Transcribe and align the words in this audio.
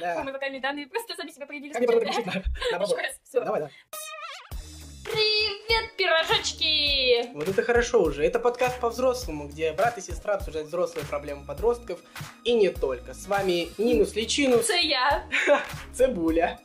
Да. 0.00 0.22
Мы 0.24 0.60
данные 0.60 0.86
просто 0.86 1.14
сами 1.14 1.30
себя 1.30 1.46
проявили. 1.46 1.72
Как 1.72 1.80
мне 1.80 1.86
потом 1.86 2.00
переключить 2.00 2.26
на-. 2.26 2.42
Давай, 3.44 3.60
давай. 3.60 3.70
Привет, 5.04 5.96
пирожочки! 5.96 7.32
Вот 7.34 7.48
это 7.48 7.62
хорошо 7.62 8.02
уже. 8.02 8.24
Это 8.24 8.38
подкаст 8.38 8.78
по-взрослому, 8.80 9.48
где 9.48 9.72
брат 9.72 9.98
и 9.98 10.00
сестра 10.00 10.34
обсуждают 10.34 10.68
взрослые 10.68 11.06
проблемы 11.06 11.44
подростков. 11.46 12.00
И 12.44 12.52
не 12.52 12.68
только. 12.70 13.12
С 13.14 13.26
вами 13.26 13.68
Нинус 13.78 14.14
Личинус, 14.14 14.68
Это 14.70 14.78
я. 14.78 15.24
Цибуля 15.94 16.60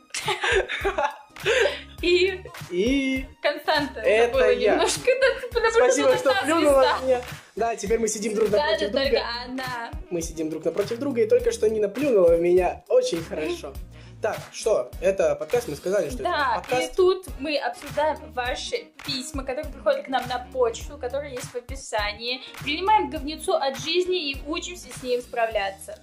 И 2.02 2.42
и... 2.70 3.26
Константа. 3.42 4.00
Это 4.02 4.34
забыла 4.34 4.52
я. 4.52 4.72
немножко, 4.74 5.12
потому 5.52 5.72
Спасибо, 5.72 6.18
что 6.18 6.34
плюнула 6.44 7.00
меня. 7.04 7.22
Да, 7.56 7.74
теперь 7.78 8.00
мы 8.00 8.10
сидим 8.10 8.36
друг 8.36 8.50
Да, 8.50 8.58
напротив 8.58 8.82
это 8.90 8.92
только 8.92 9.10
друга. 9.12 9.26
она. 9.46 9.92
Мы 10.10 10.22
сидим 10.22 10.50
друг 10.50 10.66
напротив 10.66 11.00
друга, 11.00 11.22
и 11.22 11.28
только 11.28 11.52
что 11.54 11.70
Нина 11.70 11.88
плюнула 11.88 12.36
в 12.36 12.42
меня 12.42 12.84
очень 12.90 13.24
хорошо. 13.24 13.74
Так, 14.22 14.38
что? 14.52 14.92
Это 15.02 15.36
подкаст, 15.36 15.68
мы 15.70 15.76
сказали, 15.76 16.10
что 16.10 16.24
Да, 16.24 16.56
это 16.58 16.70
подкаст. 16.70 16.94
и 16.94 16.96
тут 16.96 17.26
мы 17.40 17.58
обсуждаем 17.58 18.18
ваши 18.34 18.88
письма, 19.06 19.44
которые 19.44 19.72
приходят 19.72 20.06
к 20.06 20.10
нам 20.10 20.28
на 20.28 20.48
почту, 20.52 20.98
которые 20.98 21.34
есть 21.36 21.46
в 21.48 21.56
описании. 21.56 22.42
Принимаем 22.64 23.10
говнецу 23.10 23.54
от 23.54 23.78
жизни 23.80 24.32
и 24.32 24.38
учимся 24.48 24.88
с 24.92 25.02
ним 25.04 25.22
справляться. 25.22 25.98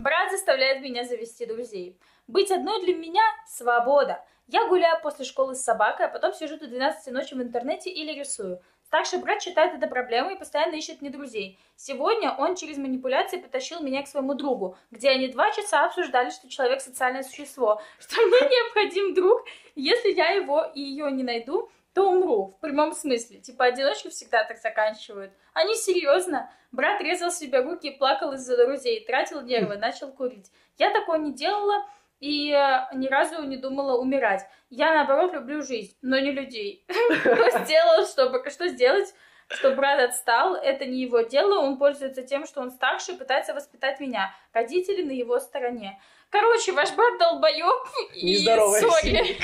Брат 0.00 0.30
заставляет 0.32 0.80
меня 0.82 1.04
завести 1.04 1.46
друзей. 1.46 1.98
Быть 2.26 2.50
одной 2.50 2.84
для 2.84 2.94
меня– 2.94 3.22
свобода. 3.48 4.24
Я 4.48 4.66
гуляю 4.68 5.00
после 5.02 5.24
школы 5.24 5.54
с 5.54 5.62
собакой, 5.62 6.06
а 6.06 6.08
потом 6.08 6.32
сижу 6.32 6.56
до 6.56 6.66
12 6.68 7.12
ночи 7.12 7.34
в 7.34 7.42
интернете 7.42 7.90
или 7.90 8.12
рисую. 8.18 8.60
Старший 8.86 9.18
брат 9.18 9.42
считает 9.42 9.74
это 9.74 9.88
проблемой 9.88 10.34
и 10.34 10.38
постоянно 10.38 10.76
ищет 10.76 11.00
мне 11.00 11.10
друзей. 11.10 11.58
Сегодня 11.74 12.30
он 12.30 12.54
через 12.54 12.76
манипуляции 12.78 13.36
потащил 13.36 13.80
меня 13.80 14.04
к 14.04 14.06
своему 14.06 14.34
другу, 14.34 14.78
где 14.92 15.10
они 15.10 15.26
два 15.26 15.50
часа 15.50 15.86
обсуждали, 15.86 16.30
что 16.30 16.48
человек 16.48 16.80
социальное 16.80 17.24
существо, 17.24 17.82
что 17.98 18.14
мне 18.22 18.38
необходим 18.38 19.12
друг, 19.14 19.44
если 19.74 20.12
я 20.12 20.28
его 20.30 20.64
и 20.72 20.80
ее 20.80 21.10
не 21.10 21.24
найду, 21.24 21.68
то 21.94 22.12
умру, 22.12 22.54
в 22.58 22.60
прямом 22.60 22.92
смысле. 22.92 23.40
Типа, 23.40 23.64
одиночки 23.64 24.08
всегда 24.08 24.44
так 24.44 24.58
заканчивают. 24.58 25.32
Они 25.52 25.74
серьезно. 25.74 26.48
Брат 26.70 27.00
резал 27.00 27.32
себе 27.32 27.62
руки 27.62 27.88
и 27.88 27.98
плакал 27.98 28.34
из-за 28.34 28.56
друзей, 28.56 29.04
тратил 29.04 29.40
нервы, 29.40 29.78
начал 29.78 30.12
курить. 30.12 30.52
Я 30.78 30.92
такое 30.92 31.18
не 31.18 31.32
делала 31.32 31.84
и 32.20 32.52
э, 32.52 32.86
ни 32.94 33.08
разу 33.08 33.44
не 33.44 33.56
думала 33.56 33.98
умирать. 33.98 34.46
Я, 34.70 34.94
наоборот, 34.94 35.32
люблю 35.32 35.62
жизнь, 35.62 35.96
но 36.02 36.18
не 36.18 36.32
людей. 36.32 36.86
Что 37.20 37.64
сделал, 37.64 38.06
чтобы... 38.06 38.48
Что 38.50 38.68
сделать, 38.68 39.14
что 39.48 39.74
брат 39.74 40.00
отстал, 40.00 40.54
это 40.54 40.84
не 40.84 41.02
его 41.02 41.20
дело, 41.20 41.60
он 41.60 41.78
пользуется 41.78 42.22
тем, 42.22 42.46
что 42.46 42.60
он 42.60 42.70
старше 42.70 43.12
и 43.12 43.16
пытается 43.16 43.54
воспитать 43.54 44.00
меня. 44.00 44.34
Родители 44.52 45.02
на 45.02 45.12
его 45.12 45.38
стороне. 45.38 46.00
Короче, 46.30 46.72
ваш 46.72 46.92
брат 46.94 47.18
долбоёб 47.18 47.88
и 48.14 48.36
сори. 48.36 49.36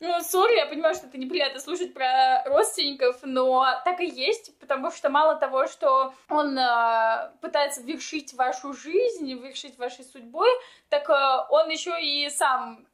Ну, 0.00 0.20
сори, 0.20 0.56
я 0.56 0.66
понимаю, 0.66 0.94
что 0.94 1.06
это 1.06 1.16
неприятно 1.16 1.60
слушать 1.60 1.94
про 1.94 2.44
родственников, 2.46 3.20
но 3.22 3.64
так 3.84 4.00
и 4.00 4.06
есть, 4.06 4.58
потому 4.58 4.90
что 4.90 5.08
мало 5.08 5.36
того, 5.36 5.66
что 5.66 6.12
он 6.28 6.58
э, 6.58 7.30
пытается 7.40 7.80
вершить 7.80 8.34
вашу 8.34 8.74
жизнь, 8.74 9.32
вершить 9.32 9.78
вашей 9.78 10.04
судьбой, 10.04 10.50
так 10.90 11.08
э, 11.08 11.46
он 11.48 11.70
еще 11.70 11.94
и 12.02 12.28
сам 12.28 12.86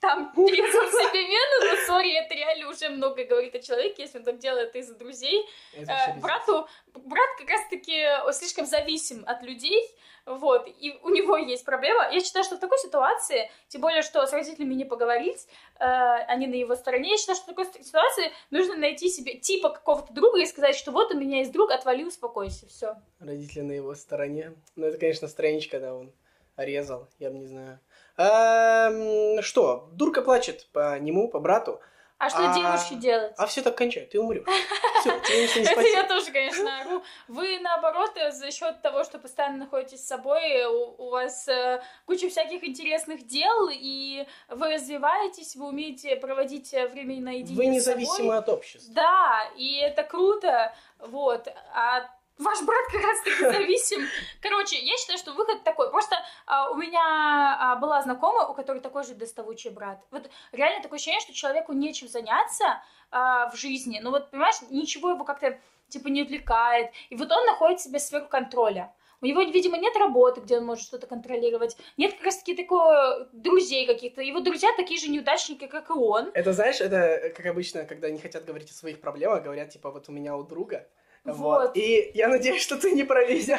там 0.00 0.32
перецел 0.32 0.86
себе 0.90 1.22
вену, 1.26 1.70
но 1.70 1.86
сори, 1.86 2.14
это 2.14 2.34
реально 2.34 2.68
уже 2.68 2.88
много 2.88 3.24
говорит 3.24 3.54
о 3.54 3.60
человеке, 3.60 4.02
если 4.02 4.18
он 4.18 4.24
так 4.24 4.38
делает 4.38 4.74
из-за 4.76 4.94
друзей. 4.94 5.46
Э, 5.74 6.18
брату, 6.20 6.68
брат 6.94 7.28
как 7.38 7.48
раз-таки 7.50 8.06
слишком 8.32 8.66
зависим 8.66 9.24
от 9.26 9.42
людей, 9.42 9.82
вот, 10.28 10.68
и 10.68 10.98
у 11.02 11.08
него 11.08 11.38
есть 11.38 11.64
проблема. 11.64 12.10
Я 12.12 12.20
считаю, 12.20 12.44
что 12.44 12.56
в 12.56 12.60
такой 12.60 12.78
ситуации, 12.78 13.50
тем 13.68 13.80
более, 13.80 14.02
что 14.02 14.26
с 14.26 14.32
родителями 14.32 14.74
не 14.74 14.84
поговорить, 14.84 15.48
э, 15.78 15.84
они 15.84 16.46
на 16.46 16.54
его 16.54 16.76
стороне, 16.76 17.12
я 17.12 17.16
считаю, 17.16 17.36
что 17.36 17.46
в 17.46 17.48
такой 17.48 17.66
ситуации 17.82 18.30
нужно 18.50 18.76
найти 18.76 19.08
себе 19.08 19.38
типа 19.38 19.70
какого-то 19.70 20.12
друга 20.12 20.40
и 20.40 20.46
сказать, 20.46 20.76
что 20.76 20.92
вот 20.92 21.12
у 21.12 21.18
меня 21.18 21.38
есть 21.38 21.52
друг, 21.52 21.70
отвали, 21.70 22.04
успокойся, 22.04 22.66
все. 22.66 22.96
Родители 23.20 23.62
на 23.62 23.72
его 23.72 23.94
стороне. 23.94 24.52
Ну, 24.76 24.86
это, 24.86 24.98
конечно, 24.98 25.28
страничка, 25.28 25.78
когда 25.78 25.94
он 25.94 26.12
резал, 26.58 27.08
я 27.18 27.30
бы 27.30 27.38
не 27.38 27.46
знаю. 27.46 27.80
Эм, 28.18 29.40
что, 29.42 29.88
дурка 29.92 30.22
плачет 30.22 30.66
по 30.72 30.98
нему, 30.98 31.28
по 31.28 31.38
брату, 31.38 31.80
А 32.18 32.28
что 32.30 32.50
А, 32.50 32.52
девушке 32.54 32.96
делать? 32.96 33.32
а 33.38 33.46
все 33.46 33.62
так 33.62 33.76
кончают, 33.76 34.10
ты 34.10 34.18
умрешь. 34.20 34.44
Все, 35.00 35.10
тебе 35.20 35.44
ничего 35.44 35.60
не 35.60 35.66
Это 35.66 35.72
спасет. 35.74 35.94
я 35.94 36.02
тоже, 36.08 36.32
конечно, 36.32 36.80
ору. 36.80 37.02
Вы, 37.28 37.60
наоборот, 37.60 38.10
э, 38.16 38.32
за 38.32 38.50
счет 38.50 38.82
того, 38.82 39.04
что 39.04 39.20
постоянно 39.20 39.58
находитесь 39.58 40.02
с 40.02 40.08
собой, 40.08 40.42
э, 40.42 40.66
у, 40.66 40.96
у 40.98 41.10
вас 41.10 41.46
э, 41.46 41.80
куча 42.06 42.28
всяких 42.28 42.64
интересных 42.64 43.24
дел, 43.24 43.68
и 43.72 44.26
вы 44.48 44.74
развиваетесь, 44.74 45.54
вы 45.54 45.68
умеете 45.68 46.16
проводить 46.16 46.72
время 46.72 47.20
наедине 47.20 47.56
Вы 47.56 47.66
независимы 47.66 48.36
от 48.36 48.48
общества. 48.48 48.92
Да, 48.92 49.42
и 49.56 49.76
это 49.76 50.02
круто, 50.02 50.74
вот. 50.98 51.46
А 51.72 52.10
ваш 52.38 52.62
брат 52.62 52.86
как 52.90 53.02
раз 53.02 53.20
таки 53.22 53.42
зависим. 53.58 54.06
Короче, 54.40 54.78
я 54.78 54.96
считаю, 54.96 55.18
что 55.18 55.32
выход 55.32 55.64
такой. 55.64 55.90
Просто 55.90 56.16
а, 56.46 56.70
у 56.70 56.74
меня 56.74 57.56
а, 57.60 57.76
была 57.76 58.02
знакомая, 58.02 58.46
у 58.46 58.54
которой 58.54 58.80
такой 58.80 59.04
же 59.04 59.14
доставучий 59.14 59.70
брат. 59.70 59.98
Вот 60.10 60.30
реально 60.52 60.82
такое 60.82 60.96
ощущение, 60.96 61.20
что 61.20 61.32
человеку 61.32 61.72
нечем 61.72 62.08
заняться 62.08 62.82
а, 63.10 63.50
в 63.50 63.56
жизни. 63.56 64.00
Ну 64.02 64.10
вот, 64.10 64.30
понимаешь, 64.30 64.56
ничего 64.70 65.10
его 65.10 65.24
как-то 65.24 65.58
типа 65.88 66.08
не 66.08 66.22
отвлекает. 66.22 66.90
И 67.10 67.16
вот 67.16 67.30
он 67.32 67.46
находит 67.46 67.80
себе 67.80 67.98
сферу 67.98 68.26
контроля. 68.28 68.94
У 69.20 69.26
него, 69.26 69.42
видимо, 69.42 69.78
нет 69.78 69.96
работы, 69.96 70.40
где 70.40 70.58
он 70.58 70.64
может 70.64 70.84
что-то 70.84 71.08
контролировать. 71.08 71.76
Нет 71.96 72.14
как 72.14 72.24
раз-таки 72.26 72.54
такого 72.54 73.28
друзей 73.32 73.84
каких-то. 73.84 74.22
Его 74.22 74.38
друзья 74.38 74.70
такие 74.76 75.00
же 75.00 75.10
неудачники, 75.10 75.66
как 75.66 75.90
и 75.90 75.92
он. 75.92 76.30
Это, 76.34 76.52
знаешь, 76.52 76.80
это 76.80 77.32
как 77.34 77.46
обычно, 77.46 77.84
когда 77.84 78.10
не 78.10 78.20
хотят 78.20 78.44
говорить 78.44 78.70
о 78.70 78.74
своих 78.74 79.00
проблемах, 79.00 79.42
говорят, 79.42 79.70
типа, 79.70 79.90
вот 79.90 80.08
у 80.08 80.12
меня 80.12 80.36
у 80.36 80.44
друга. 80.44 80.86
Вот. 81.32 81.76
И 81.76 82.10
я 82.14 82.28
надеюсь, 82.28 82.62
что 82.62 82.78
ты 82.78 82.92
не 82.92 83.04
провезя. 83.04 83.58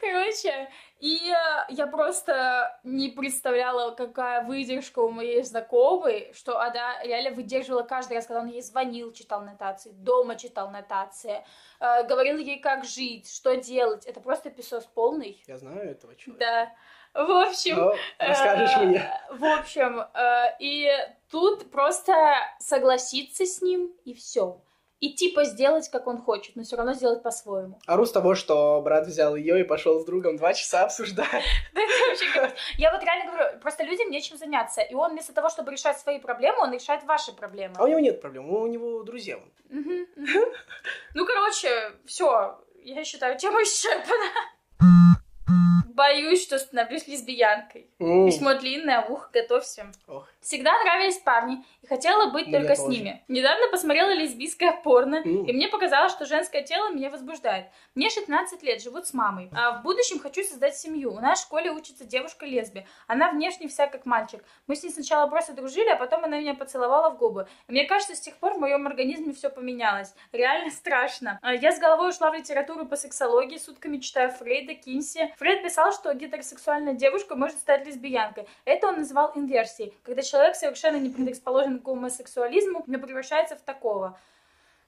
Короче, 0.00 0.68
и 1.00 1.30
э, 1.30 1.64
я 1.68 1.86
просто 1.86 2.78
не 2.84 3.08
представляла, 3.10 3.94
какая 3.94 4.44
выдержка 4.44 5.00
у 5.00 5.10
моей 5.10 5.42
знакомой, 5.42 6.32
что 6.34 6.58
она 6.60 7.02
реально 7.02 7.30
выдерживала 7.30 7.82
каждый 7.82 8.14
раз, 8.14 8.26
когда 8.26 8.40
он 8.40 8.48
ей 8.48 8.62
звонил, 8.62 9.12
читал 9.12 9.42
нотации, 9.42 9.90
дома 9.92 10.36
читал 10.36 10.70
нотации, 10.70 11.44
э, 11.80 12.06
говорил 12.06 12.38
ей, 12.38 12.58
как 12.58 12.84
жить, 12.84 13.32
что 13.34 13.56
делать. 13.56 14.06
Это 14.06 14.20
просто 14.20 14.50
песос 14.50 14.84
полный. 14.84 15.42
Я 15.46 15.58
знаю 15.58 15.90
этого 15.90 16.14
человека. 16.16 16.46
Да. 16.46 16.72
В 17.14 17.30
общем, 17.30 17.76
Но 17.76 17.94
расскажешь 18.18 18.76
э, 18.76 18.84
мне. 18.84 19.20
В 19.30 19.44
общем, 19.44 20.00
э, 20.00 20.56
и 20.58 20.90
тут 21.30 21.70
просто 21.70 22.12
согласиться 22.58 23.46
с 23.46 23.62
ним 23.62 23.92
и 24.04 24.14
все. 24.14 24.60
И 25.04 25.12
типа 25.12 25.44
сделать, 25.44 25.90
как 25.90 26.06
он 26.06 26.16
хочет, 26.16 26.56
но 26.56 26.62
все 26.62 26.76
равно 26.76 26.94
сделать 26.94 27.22
по-своему. 27.22 27.78
Ору 27.86 28.06
с 28.06 28.12
того, 28.12 28.34
что 28.34 28.80
брат 28.80 29.06
взял 29.06 29.36
ее 29.36 29.60
и 29.60 29.62
пошел 29.62 30.00
с 30.00 30.06
другом 30.06 30.38
два 30.38 30.54
часа 30.54 30.84
обсуждать. 30.84 31.44
Я 32.78 32.90
вот 32.90 33.04
реально 33.04 33.30
говорю, 33.30 33.60
просто 33.60 33.84
людям 33.84 34.08
нечем 34.08 34.38
заняться. 34.38 34.80
И 34.80 34.94
он 34.94 35.10
вместо 35.10 35.34
того, 35.34 35.50
чтобы 35.50 35.72
решать 35.72 35.98
свои 35.98 36.18
проблемы, 36.18 36.56
он 36.62 36.72
решает 36.72 37.04
ваши 37.04 37.32
проблемы. 37.32 37.74
А 37.76 37.84
у 37.84 37.86
него 37.86 38.00
нет 38.00 38.22
проблем, 38.22 38.48
у 38.48 38.66
него 38.66 39.02
друзья. 39.02 39.38
Ну, 39.68 41.26
короче, 41.26 41.68
все. 42.06 42.58
Я 42.82 43.04
считаю, 43.04 43.36
тема 43.36 43.62
исчерпана. 43.62 44.32
Боюсь, 45.94 46.42
что 46.42 46.58
становлюсь 46.58 47.06
лесбиянкой. 47.06 47.88
М, 48.00 48.26
Письмо 48.26 48.54
длинное, 48.54 49.02
ух, 49.02 49.30
готовься. 49.32 49.86
Ох. 50.08 50.28
Всегда 50.40 50.72
нравились 50.82 51.18
парни, 51.18 51.64
и 51.82 51.86
хотела 51.86 52.30
быть 52.30 52.46
Мне 52.48 52.58
только 52.58 52.74
с 52.74 52.78
тоже. 52.78 52.90
ними. 52.90 53.24
Недавно 53.28 53.68
посмотрела 53.68 54.10
лесбийское 54.12 54.72
порно, 54.72 55.16
М. 55.24 55.44
и 55.46 55.52
мне 55.52 55.68
показалось, 55.68 56.12
что 56.12 56.26
женское 56.26 56.62
тело 56.62 56.90
меня 56.90 57.10
возбуждает. 57.10 57.66
Мне 57.94 58.10
16 58.10 58.62
лет, 58.62 58.82
живу 58.82 59.02
с 59.02 59.12
мамой. 59.14 59.50
А 59.54 59.78
в 59.78 59.82
будущем 59.82 60.18
хочу 60.18 60.42
создать 60.42 60.76
семью. 60.76 61.12
У 61.14 61.20
нас 61.20 61.40
в 61.40 61.42
школе 61.44 61.70
учится 61.70 62.04
девушка-лесби. 62.04 62.86
Она 63.06 63.30
внешне 63.30 63.68
вся 63.68 63.86
как 63.86 64.04
мальчик. 64.06 64.44
Мы 64.66 64.76
с 64.76 64.82
ней 64.82 64.90
сначала 64.90 65.26
просто 65.28 65.52
дружили, 65.52 65.88
а 65.88 65.96
потом 65.96 66.24
она 66.24 66.38
меня 66.38 66.54
поцеловала 66.54 67.10
в 67.10 67.18
губы. 67.18 67.46
И 67.68 67.72
мне 67.72 67.84
кажется, 67.84 68.14
с 68.14 68.20
тех 68.20 68.36
пор 68.36 68.54
в 68.54 68.58
моем 68.60 68.86
организме 68.86 69.32
все 69.32 69.48
поменялось. 69.50 70.14
Реально 70.32 70.70
страшно. 70.70 71.38
А 71.42 71.54
Я 71.54 71.72
с 71.72 71.78
головой 71.78 72.10
ушла 72.10 72.30
в 72.30 72.34
литературу 72.34 72.84
по 72.86 72.96
сексологии, 72.96 73.58
сутками 73.58 73.98
читаю 73.98 74.30
Фрейда, 74.32 74.74
Кинси. 74.74 75.32
Фрейд 75.38 75.63
писал, 75.64 75.92
что 75.92 76.12
гетеросексуальная 76.12 76.92
девушка 76.92 77.36
может 77.36 77.56
стать 77.56 77.86
лесбиянкой. 77.86 78.46
Это 78.66 78.88
он 78.88 78.98
называл 78.98 79.32
инверсией, 79.34 79.96
когда 80.02 80.20
человек 80.20 80.56
совершенно 80.56 80.96
не 80.96 81.08
предрасположен 81.08 81.78
к 81.78 81.82
гомосексуализму, 81.82 82.84
но 82.86 82.98
превращается 82.98 83.56
в 83.56 83.62
такого. 83.62 84.20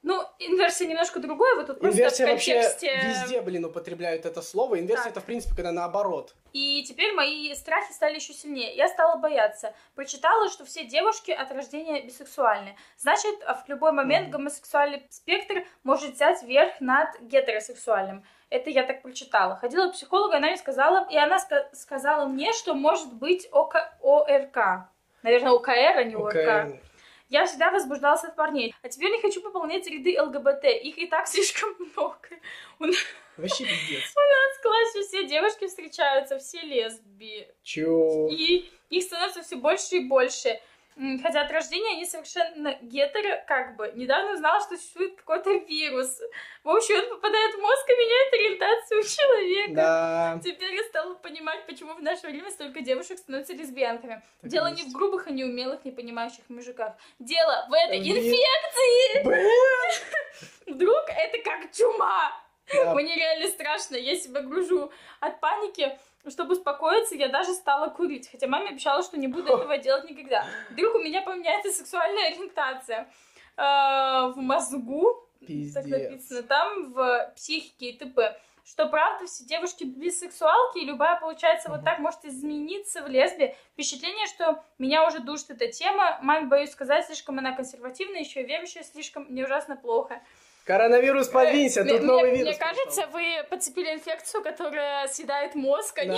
Ну, 0.07 0.23
инверсия 0.39 0.87
немножко 0.87 1.19
другое, 1.19 1.57
вот 1.57 1.67
тут 1.67 1.81
просто 1.81 1.99
Инверсия 1.99 2.27
в 2.27 2.31
вообще 2.31 2.53
контексте... 2.55 3.01
везде, 3.09 3.41
блин, 3.41 3.65
употребляют 3.65 4.25
это 4.25 4.41
слово. 4.41 4.79
Инверсия 4.79 5.03
Так. 5.07 5.13
это, 5.15 5.21
в 5.21 5.25
принципе, 5.25 5.57
когда 5.57 5.73
наоборот. 5.73 6.33
И 6.53 6.85
теперь 6.85 7.13
мои 7.13 7.53
страхи 7.57 7.93
стали 7.93 8.15
еще 8.15 8.33
сильнее. 8.33 8.73
Я 8.77 8.87
стала 8.87 9.17
бояться. 9.17 9.75
Прочитала, 9.97 10.49
что 10.49 10.65
все 10.65 10.85
девушки 10.85 11.33
от 11.33 11.51
рождения 11.51 12.01
бисексуальны. 12.03 12.77
Значит, 12.97 13.35
в 13.43 13.69
любой 13.69 13.91
момент 13.91 14.29
Мгм. 14.29 14.33
гомосексуальный 14.39 15.05
спектр 15.11 15.65
может 15.83 16.15
взять 16.15 16.41
верх 16.45 16.81
над 16.81 17.09
гетеросексуальным. 17.23 18.25
Это 18.49 18.71
я 18.71 18.85
так 18.85 19.03
прочитала. 19.03 19.57
Ходила 19.57 19.89
к 19.89 19.95
психологу, 19.95 20.35
она 20.35 20.47
мне 20.47 20.57
сказала, 20.57 21.09
и 21.11 21.17
она 21.17 21.39
ска- 21.39 21.67
сказала 21.75 22.27
мне, 22.27 22.53
что 22.53 22.75
может 22.75 23.13
быть 23.13 23.49
ОК, 23.51 23.75
ОРК. 24.01 24.89
Наверное, 25.25 25.51
ОКР, 25.51 25.97
а 25.97 26.05
не 26.05 26.15
ОРК. 26.15 26.37
Окей. 26.37 26.81
Я 27.29 27.47
всегда 27.47 27.71
возбуждалась 27.71 28.25
от 28.25 28.37
парней. 28.37 28.75
А 28.83 28.89
теперь 28.89 29.11
не 29.11 29.21
хочу 29.21 29.41
пополнять 29.43 29.87
ряды 29.89 30.21
ЛГБТ. 30.21 30.65
Их 30.83 30.99
и 30.99 31.07
так 31.07 31.27
слишком 31.29 31.75
много. 31.79 32.29
Вообще 33.37 33.65
пиздец. 33.65 34.15
В 34.59 34.63
классе 34.63 35.03
все 35.03 35.27
девушки 35.27 35.67
встречаются, 35.67 36.39
все 36.39 36.61
лесби. 36.63 37.49
Чё? 37.63 38.29
И 38.31 38.71
их 38.91 39.03
становится 39.03 39.43
все 39.43 39.57
больше 39.57 39.97
и 39.97 40.09
больше. 40.09 40.61
Хотя 41.23 41.43
от 41.43 41.51
рождения 41.53 41.91
они 41.91 42.07
совершенно 42.07 42.79
гетеро, 42.81 43.45
как 43.47 43.77
бы. 43.77 43.93
Недавно 43.95 44.33
узнала, 44.33 44.61
что 44.61 44.79
существует 44.79 45.17
какой-то 45.17 45.53
вирус. 45.53 46.19
В 46.65 46.71
общем, 46.71 46.95
он 46.97 47.11
попадает 47.11 47.55
в 47.55 47.61
мозг 47.61 47.76
человека. 49.75 49.75
Да. 49.75 50.41
Теперь 50.43 50.75
я 50.75 50.83
стала 50.85 51.15
понимать, 51.15 51.67
почему 51.67 51.95
в 51.95 52.03
наше 52.03 52.27
время 52.27 52.51
столько 52.51 52.81
девушек 52.81 53.19
становятся 53.19 53.53
лесбиянками. 53.55 54.23
Так 54.41 54.51
Дело 54.51 54.67
и 54.69 54.73
не 54.73 54.83
есть. 54.83 54.93
в 54.93 54.97
грубых 54.97 55.29
и 55.29 55.33
неумелых, 55.33 55.85
непонимающих 55.85 56.49
мужиках. 56.49 56.95
Дело 57.19 57.67
в 57.69 57.73
этой 57.73 58.01
Блин. 58.01 58.17
инфекции! 58.17 59.25
Блин. 59.25 59.51
Вдруг 60.75 61.03
это 61.09 61.39
как 61.43 61.73
чума! 61.73 62.33
Да. 62.75 62.95
Мне 62.95 63.15
реально 63.15 63.47
страшно, 63.49 63.95
я 63.97 64.17
себя 64.17 64.41
гружу 64.43 64.91
от 65.21 65.41
паники. 65.41 65.99
Чтобы 66.29 66.55
успокоиться, 66.55 67.15
я 67.15 67.29
даже 67.29 67.53
стала 67.55 67.89
курить. 67.89 68.29
Хотя 68.29 68.49
маме 68.49 68.71
обещала, 68.71 69.05
что 69.05 69.17
не 69.17 69.29
буду 69.29 69.55
этого 69.55 69.79
делать 69.79 70.11
никогда. 70.11 70.45
Вдруг 70.71 70.97
у 70.97 70.99
меня 70.99 71.23
поменяется 71.23 71.71
сексуальная 71.71 72.27
ориентация. 72.33 73.09
Э, 73.57 74.33
В 74.33 74.39
мозгу, 74.39 75.29
так 75.39 75.47
Пиздец. 75.47 75.87
написано, 75.87 76.43
там 76.43 76.93
в 76.93 77.33
психике 77.37 77.91
и 77.91 77.97
т.п. 77.97 78.37
Что 78.69 78.89
правда, 78.89 79.27
все 79.27 79.45
девушки 79.45 79.85
бисексуалки, 79.85 80.79
и 80.79 80.85
любая, 80.85 81.21
получается, 81.21 81.69
вот 81.71 81.85
так 81.85 82.01
может 82.01 82.25
измениться 82.25 83.01
в 83.03 83.07
лесбе. 83.07 83.57
Впечатление, 83.75 84.27
что 84.27 84.61
меня 84.79 85.07
уже 85.07 85.21
душит 85.21 85.51
эта 85.51 85.69
тема. 85.69 86.19
Маме 86.21 86.47
боюсь 86.49 86.73
сказать, 86.73 87.07
слишком 87.07 87.39
она 87.39 87.53
консервативная, 87.55 88.21
еще 88.21 88.43
и 88.43 88.47
верующая 88.47 88.83
слишком, 88.83 89.27
мне 89.29 89.45
ужасно 89.45 89.77
плохо. 89.77 90.21
Коронавирус 90.65 91.29
подвинься, 91.29 91.85
Мне- 91.85 91.93
тут 91.93 92.03
новый 92.03 92.31
мне, 92.33 92.41
вирус. 92.41 92.59
Мне 92.59 92.59
кажется, 92.59 93.07
вы 93.13 93.47
подцепили 93.49 93.95
инфекцию, 93.95 94.43
которая 94.43 95.07
съедает 95.07 95.55
мозг, 95.55 95.97
а, 96.01 96.05
Да. 96.05 96.17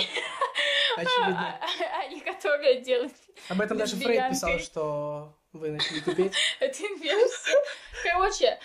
а- 0.97 2.07
не 2.07 2.19
которая 2.19 2.79
делает 2.81 3.13
Об 3.49 3.61
этом 3.61 3.77
даже 3.77 3.95
Фрейд 3.95 4.29
писал, 4.29 4.57
что 4.57 5.35
вы 5.53 5.69
начали 5.69 5.99
тупеть. 5.99 6.33
эту 6.59 6.83
инфекцию. 6.83 7.61
Короче, 8.03 8.45
э, 8.45 8.59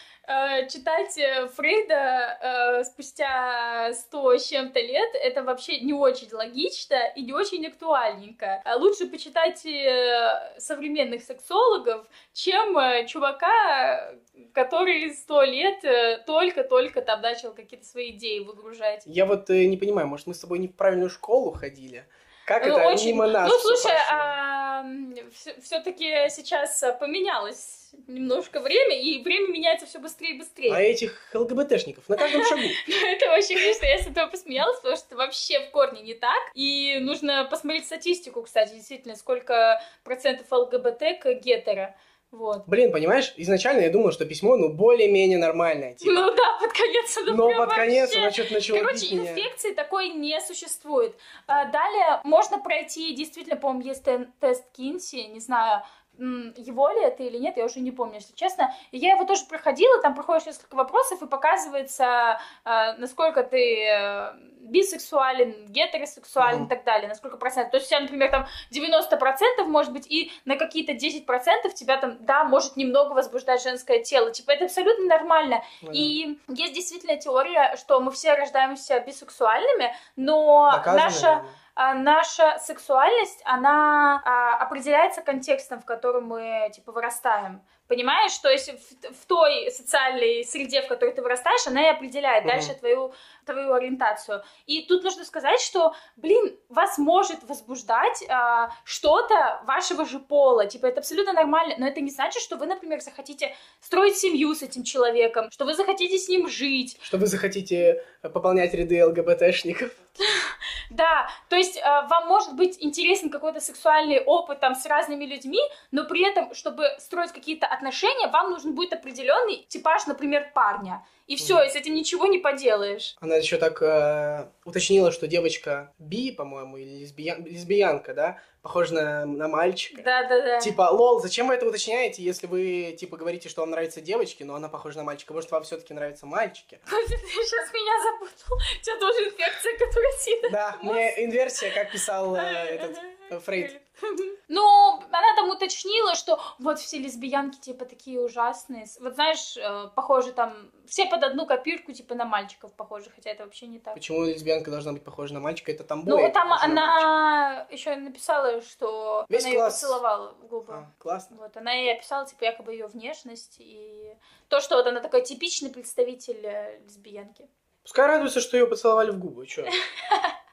читать 0.69 1.19
э, 1.19 1.49
Фрейда 1.49 2.39
э, 2.41 2.85
спустя 2.85 3.93
сто 3.93 4.37
с 4.37 4.49
чем-то 4.49 4.81
лет, 4.81 5.11
это 5.23 5.43
вообще 5.43 5.81
не 5.81 5.93
очень 5.93 6.33
логично 6.33 6.97
и 7.15 7.23
не 7.23 7.33
очень 7.33 7.67
актуальненько. 7.67 8.63
Лучше 8.79 9.07
почитать 9.07 9.65
э, 9.67 10.55
современных 10.59 11.23
сексологов, 11.23 12.07
чем 12.33 12.77
э, 12.79 13.07
чувака, 13.07 14.15
который 14.53 15.13
сто 15.15 15.43
лет 15.43 15.85
э, 15.85 16.23
только-только 16.27 17.03
там 17.03 17.21
начал 17.21 17.53
какие-то 17.53 17.87
свои 17.87 18.11
идеи 18.11 18.41
выгружать. 18.41 19.03
Я 19.07 19.27
вот 19.27 19.51
э, 19.51 19.67
не 19.67 19.77
понимаю, 19.77 20.09
может, 20.09 20.27
мы 20.27 20.35
с 20.35 20.39
тобой 20.39 20.59
не 20.59 20.69
в 20.69 20.75
правильную 20.75 21.11
школу 21.11 21.53
ходили? 21.53 22.07
Как 22.47 22.67
Ну, 22.67 22.77
это 22.77 22.89
очень- 22.89 23.09
мимо 23.09 23.27
нас 23.27 23.49
Ну, 23.51 23.59
слушай, 23.59 23.93
прошло? 24.09 25.61
все-таки 25.63 26.05
сейчас 26.29 26.83
а, 26.83 26.93
поменялось 26.93 27.93
немножко 28.07 28.61
время, 28.61 29.01
и 29.01 29.23
время 29.23 29.49
меняется 29.53 29.87
все 29.87 29.99
быстрее 29.99 30.35
и 30.35 30.39
быстрее. 30.39 30.75
А 30.75 30.81
этих 30.81 31.31
ЛГБТшников 31.33 32.09
на 32.09 32.17
каждом 32.17 32.45
шагу. 32.45 32.63
Это 32.89 33.33
очень 33.33 33.57
смешно, 33.57 33.87
я 33.87 33.99
с 33.99 34.07
этого 34.07 34.27
посмеялась, 34.27 34.77
потому 34.77 34.97
что 34.97 35.17
вообще 35.17 35.61
в 35.61 35.71
корне 35.71 36.03
не 36.03 36.15
так. 36.15 36.41
И 36.55 36.99
нужно 37.01 37.45
посмотреть 37.45 37.87
статистику, 37.87 38.43
кстати, 38.43 38.75
действительно, 38.75 39.17
сколько 39.17 39.81
процентов 40.03 40.47
ЛГБТ 40.51 41.21
к 41.21 41.33
гетеро. 41.35 41.95
Вот. 42.35 42.65
Блин, 42.67 42.91
понимаешь, 42.91 43.33
изначально 43.37 43.83
я 43.83 43.91
думал, 43.91 44.11
что 44.11 44.25
письмо, 44.25 44.57
ну, 44.57 44.69
более-менее 44.73 45.39
нормальное, 45.39 45.95
типа. 45.95 46.13
Ну 46.13 46.31
да, 46.35 46.59
под 46.61 46.73
конец 46.73 47.17
это 47.17 47.33
Но 47.33 47.49
под 47.55 47.73
конец 47.73 48.15
она 48.17 48.31
что-то 48.33 48.55
начала 48.55 48.79
Короче, 48.81 49.15
меня. 49.15 49.31
инфекции 49.31 49.73
такой 49.73 50.09
не 50.09 50.41
существует. 50.41 51.17
А, 51.47 51.67
Далее 51.67 52.21
можно 52.25 52.59
пройти, 52.59 53.15
действительно, 53.15 53.57
по-моему, 53.57 53.89
есть 53.89 54.05
тест 54.41 54.65
Кинси, 54.73 55.29
не 55.29 55.41
знаю, 55.41 55.83
его 56.19 56.89
ли 56.91 57.03
это 57.03 57.23
или 57.23 57.39
нет, 57.39 57.57
я 57.57 57.65
уже 57.65 57.81
не 57.81 57.91
помню, 57.91 58.17
если 58.17 58.35
честно. 58.35 58.73
И 58.91 58.99
я 58.99 59.15
его 59.15 59.25
тоже 59.25 59.45
проходила, 59.49 60.01
там 60.01 60.15
проходишь 60.15 60.47
несколько 60.47 60.75
вопросов, 60.75 61.23
и 61.23 61.27
показывается, 61.27 62.41
а, 62.65 62.95
насколько 62.99 63.43
ты 63.43 63.85
э, 63.85 64.33
бисексуален, 64.65 65.67
гетеросексуален 65.69 66.57
Мгм. 66.61 66.67
и 66.67 66.69
так 66.69 66.85
далее, 66.85 67.09
на 67.09 67.15
сколько 67.15 67.37
процентов. 67.37 67.73
То 67.73 67.77
есть 67.79 67.87
у 67.87 67.91
тебя, 67.91 68.01
например, 68.01 68.31
там 68.31 68.47
90% 68.71 69.67
может 69.67 69.93
быть, 69.93 70.07
и 70.11 70.33
на 70.45 70.57
какие-то 70.57 70.93
10% 70.93 71.75
тебя 71.75 71.97
там, 71.97 72.17
да, 72.25 72.45
может 72.45 72.77
немного 72.77 73.13
возбуждать 73.13 73.63
женское 73.63 74.01
тело. 74.03 74.31
Типа 74.31 74.53
это 74.53 74.65
абсолютно 74.67 75.05
нормально. 75.07 75.63
Ну, 75.83 75.91
И 75.93 76.39
есть 76.49 76.75
действительно 76.75 77.17
теория, 77.17 77.77
что 77.77 78.01
мы 78.01 78.11
все 78.13 78.35
рождаемся 78.35 79.01
бисексуальными, 79.01 79.95
но 80.17 80.71
доказано, 80.73 81.05
наша, 81.05 81.27
наверное. 81.27 81.51
а, 81.75 81.95
наша 81.95 82.59
сексуальность, 82.59 83.43
она 83.45 84.23
а, 84.25 84.57
определяется 84.65 85.23
контекстом, 85.23 85.81
в 85.81 85.85
котором 85.85 86.27
мы, 86.27 86.71
типа, 86.75 86.93
вырастаем. 86.93 87.63
Понимаешь? 87.89 88.37
То 88.39 88.49
есть 88.49 88.71
в, 88.71 89.13
в 89.15 89.27
той 89.27 89.71
социальной 89.71 90.45
среде, 90.45 90.81
в 90.83 90.89
которой 90.89 91.13
ты 91.15 91.21
вырастаешь, 91.21 91.67
она 91.67 91.83
и 91.87 91.91
определяет 91.91 92.45
Мгм. 92.45 92.53
дальше 92.55 92.75
твою, 92.75 93.13
твою 93.45 93.75
ориентацию. 93.75 94.43
И 94.67 94.83
тут 94.83 95.05
нужно 95.05 95.25
сказать, 95.25 95.61
что, 95.61 95.95
блин, 96.17 96.57
вас 96.71 96.97
может 96.97 97.43
возбуждать 97.45 98.25
а, 98.29 98.71
что-то 98.85 99.61
вашего 99.67 100.07
же 100.07 100.19
пола. 100.19 100.67
Типа, 100.67 100.87
это 100.87 101.01
абсолютно 101.01 101.35
нормально. 101.35 101.75
Но 101.79 101.87
это 101.87 102.01
не 102.01 102.11
значит, 102.11 102.43
что 102.43 102.57
вы, 102.57 102.67
например, 102.67 103.01
захотите 103.01 103.55
строить 103.81 104.17
семью 104.17 104.55
с 104.55 104.63
этим 104.63 104.83
человеком, 104.83 105.51
что 105.51 105.67
вы 105.67 105.75
захотите 105.75 106.17
с 106.19 106.29
ним 106.29 106.49
жить. 106.49 106.99
Что 107.03 107.19
вы 107.19 107.27
захотите 107.27 108.03
пополнять 108.23 108.73
ряды 108.73 109.05
ЛГБТшников? 109.05 109.91
Да, 110.91 111.29
то 111.49 111.57
есть 111.57 111.77
э, 111.77 111.83
вам 111.83 112.29
может 112.29 112.55
быть 112.55 112.83
интересен 112.83 113.31
какой-то 113.31 113.61
сексуальный 113.61 114.21
опыт 114.21 114.61
там 114.61 114.75
с 114.75 114.87
разными 114.87 115.25
людьми, 115.25 115.61
но 115.91 116.05
при 116.05 116.23
этом, 116.29 116.55
чтобы 116.55 116.89
строить 116.99 117.33
какие-то 117.33 117.67
отношения, 117.67 118.29
вам 118.29 118.51
нужен 118.51 118.75
будет 118.75 118.93
определенный 118.93 119.65
типаж, 119.69 120.07
например, 120.07 120.51
парня. 120.55 121.05
И 121.27 121.37
все, 121.37 121.63
и 121.63 121.71
с 121.71 121.75
этим 121.75 121.95
ничего 121.95 122.27
не 122.27 122.39
поделаешь. 122.39 123.17
Она 123.21 123.37
еще 123.37 123.57
так 123.57 123.81
э, 123.81 124.47
уточнила, 124.65 125.11
что 125.11 125.27
девочка 125.27 125.93
би, 125.99 126.31
по-моему, 126.31 126.77
или 126.77 127.03
лесбиян- 127.05 127.43
лесбиянка, 127.49 128.13
да, 128.13 128.39
похожа 128.61 128.95
на, 128.95 129.25
на 129.25 129.49
мальчика. 129.49 130.03
Да-да-да. 130.03 130.61
Типа, 130.61 130.91
лол, 130.91 131.21
зачем 131.21 131.49
вы 131.49 131.55
это 131.55 131.67
уточняете, 131.67 132.23
если 132.23 132.47
вы, 132.47 132.95
типа, 132.99 133.17
говорите, 133.17 133.49
что 133.49 133.63
вам 133.63 133.71
нравятся 133.71 134.03
девочки, 134.03 134.43
но 134.43 134.55
она 134.55 134.69
похожа 134.69 134.99
на 134.99 135.05
мальчика? 135.05 135.33
Может, 135.33 135.51
вам 135.51 135.63
все-таки 135.65 135.95
нравятся 135.95 136.27
мальчики? 136.27 136.79
Ты 136.85 136.91
сейчас 137.09 137.73
меня 137.73 138.03
запутал. 138.03 138.57
У 138.59 138.83
тебя 138.83 138.99
тоже 138.99 139.29
инфекция, 139.29 139.79
которая 139.79 140.13
съедает 140.19 140.53
Да, 140.53 140.79
мне 140.83 141.25
инверсия, 141.25 141.71
как 141.71 141.91
писал 141.91 142.37
э, 142.37 142.41
этот 142.41 142.99
Фрейд. 143.31 143.81
Ну, 144.49 145.01
она 145.11 145.35
там 145.37 145.49
уточнила, 145.51 146.15
что 146.15 146.39
вот 146.59 146.79
все 146.79 146.99
лесбиянки, 146.99 147.59
типа, 147.59 147.87
такие 147.87 148.21
ужасные. 148.21 148.87
Вот 149.01 149.15
знаешь, 149.15 149.57
э, 149.57 149.89
похожи 149.95 150.33
там, 150.33 150.71
все 150.87 151.07
под 151.07 151.23
одну 151.25 151.47
копирку, 151.47 151.93
типа, 151.93 152.15
на 152.15 152.27
мальчиков 152.27 152.73
похожи, 152.75 153.11
хотя 153.15 153.31
это 153.31 153.45
вообще 153.45 153.67
не 153.67 153.79
так. 153.79 153.95
Почему 153.95 154.25
лесбиянка 154.25 154.71
должна 154.71 154.93
быть 154.93 155.03
похожа 155.03 155.33
на 155.33 155.41
мальчика? 155.41 155.73
Это 155.73 155.85
там 155.85 156.03
Ну, 156.05 156.31
там 156.33 156.53
она 156.53 157.67
еще 157.71 157.97
написала, 157.97 158.61
что 158.61 159.25
Весь 159.29 159.45
она 159.45 159.53
ее 159.55 159.65
поцеловала 159.65 160.35
в 160.35 160.47
губы. 160.47 160.73
А, 160.75 160.93
классно. 160.99 161.37
Вот, 161.39 161.57
она 161.57 161.73
ей 161.73 161.95
описала, 161.95 162.27
типа, 162.27 162.45
якобы 162.45 162.73
ее 162.73 162.87
внешность 162.87 163.57
и 163.59 164.15
то, 164.49 164.61
что 164.61 164.77
вот 164.77 164.87
она 164.87 165.01
такой 165.01 165.23
типичный 165.23 165.71
представитель 165.71 166.45
э, 166.45 166.81
лесбиянки. 166.85 167.49
Пускай 167.83 168.07
радуется, 168.07 168.41
что 168.41 168.57
ее 168.57 168.67
поцеловали 168.67 169.11
в 169.11 169.19
губы, 169.19 169.47
чё? 169.47 169.67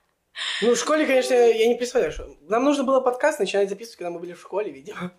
Ну, 0.62 0.76
в 0.76 0.78
школе, 0.78 1.06
конечно, 1.06 1.34
я 1.34 1.68
не 1.68 1.76
представляю, 1.76 2.12
что... 2.12 2.36
Нам 2.42 2.64
нужно 2.64 2.84
было 2.84 3.02
подкаст 3.02 3.40
начинать 3.40 3.70
записывать, 3.70 3.98
когда 3.98 4.12
мы 4.12 4.20
были 4.20 4.34
в 4.34 4.42
школе, 4.42 4.72
видимо. 4.72 5.12